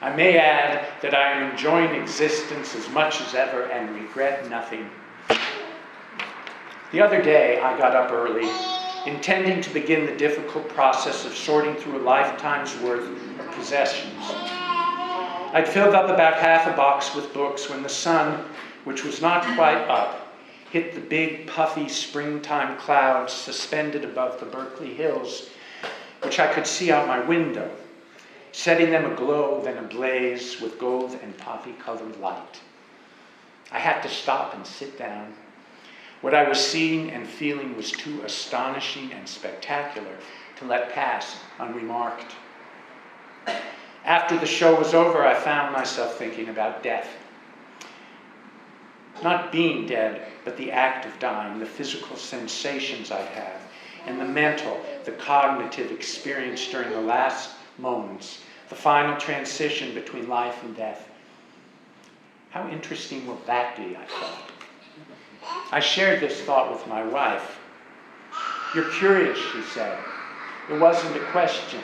I 0.00 0.10
may 0.16 0.38
add 0.38 0.88
that 1.02 1.14
I 1.14 1.30
am 1.30 1.52
enjoying 1.52 1.94
existence 1.94 2.74
as 2.74 2.88
much 2.90 3.20
as 3.20 3.36
ever 3.36 3.66
and 3.66 3.94
regret 3.94 4.50
nothing. 4.50 4.90
The 6.90 7.00
other 7.00 7.22
day, 7.22 7.60
I 7.60 7.78
got 7.78 7.94
up 7.94 8.10
early, 8.10 8.50
intending 9.06 9.60
to 9.60 9.70
begin 9.70 10.04
the 10.04 10.16
difficult 10.16 10.68
process 10.70 11.24
of 11.24 11.32
sorting 11.32 11.76
through 11.76 11.98
a 11.98 12.02
lifetime's 12.02 12.76
worth 12.78 13.06
of 13.06 13.50
possessions. 13.52 14.20
I'd 15.54 15.68
filled 15.68 15.94
up 15.94 16.10
about 16.10 16.34
half 16.34 16.66
a 16.66 16.76
box 16.76 17.14
with 17.14 17.32
books 17.32 17.70
when 17.70 17.84
the 17.84 17.88
sun, 17.88 18.44
which 18.84 19.04
was 19.04 19.20
not 19.20 19.42
quite 19.56 19.88
up, 19.88 20.36
hit 20.70 20.94
the 20.94 21.00
big, 21.00 21.46
puffy 21.46 21.88
springtime 21.88 22.78
clouds 22.78 23.32
suspended 23.32 24.04
above 24.04 24.40
the 24.40 24.46
Berkeley 24.46 24.94
hills, 24.94 25.48
which 26.22 26.38
I 26.38 26.52
could 26.52 26.66
see 26.66 26.90
out 26.90 27.08
my 27.08 27.20
window 27.20 27.70
setting 28.54 28.90
them 28.90 29.10
aglow, 29.10 29.60
then 29.64 29.76
ablaze 29.78 30.60
with 30.60 30.78
gold 30.78 31.18
and 31.22 31.36
poppy 31.36 31.72
colored 31.72 32.18
light. 32.20 32.60
I 33.72 33.80
had 33.80 34.00
to 34.02 34.08
stop 34.08 34.54
and 34.54 34.64
sit 34.64 34.96
down. 34.96 35.34
What 36.20 36.34
I 36.34 36.48
was 36.48 36.64
seeing 36.64 37.10
and 37.10 37.26
feeling 37.26 37.76
was 37.76 37.90
too 37.90 38.22
astonishing 38.22 39.12
and 39.12 39.28
spectacular 39.28 40.16
to 40.56 40.64
let 40.66 40.92
pass 40.92 41.36
unremarked. 41.58 42.36
After 44.04 44.38
the 44.38 44.46
show 44.46 44.78
was 44.78 44.94
over, 44.94 45.26
I 45.26 45.34
found 45.34 45.72
myself 45.72 46.16
thinking 46.16 46.48
about 46.48 46.84
death. 46.84 47.08
Not 49.22 49.52
being 49.52 49.86
dead, 49.86 50.26
but 50.44 50.56
the 50.56 50.70
act 50.70 51.06
of 51.06 51.18
dying, 51.18 51.58
the 51.58 51.66
physical 51.66 52.16
sensations 52.16 53.10
I'd 53.10 53.26
have, 53.28 53.60
and 54.06 54.20
the 54.20 54.24
mental, 54.24 54.80
the 55.04 55.12
cognitive 55.12 55.90
experience 55.90 56.68
during 56.68 56.90
the 56.90 57.00
last 57.00 57.50
moments, 57.78 58.40
the 58.68 58.74
final 58.74 59.16
transition 59.16 59.94
between 59.94 60.28
life 60.28 60.62
and 60.62 60.76
death. 60.76 61.08
How 62.50 62.68
interesting 62.68 63.26
will 63.26 63.40
that 63.46 63.76
be, 63.76 63.96
I 63.96 64.04
thought. 64.06 64.50
I 65.72 65.80
shared 65.80 66.20
this 66.20 66.40
thought 66.42 66.72
with 66.72 66.86
my 66.86 67.04
wife. 67.04 67.58
You're 68.74 68.90
curious, 68.92 69.38
she 69.38 69.62
said. 69.62 69.98
It 70.70 70.80
wasn't 70.80 71.16
a 71.16 71.24
question, 71.26 71.80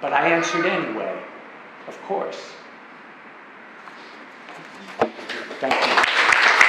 but 0.00 0.12
I 0.12 0.28
answered 0.28 0.66
anyway. 0.66 1.22
Of 1.88 2.00
course. 2.02 2.52
Thank 5.60 5.96
you. 5.96 6.01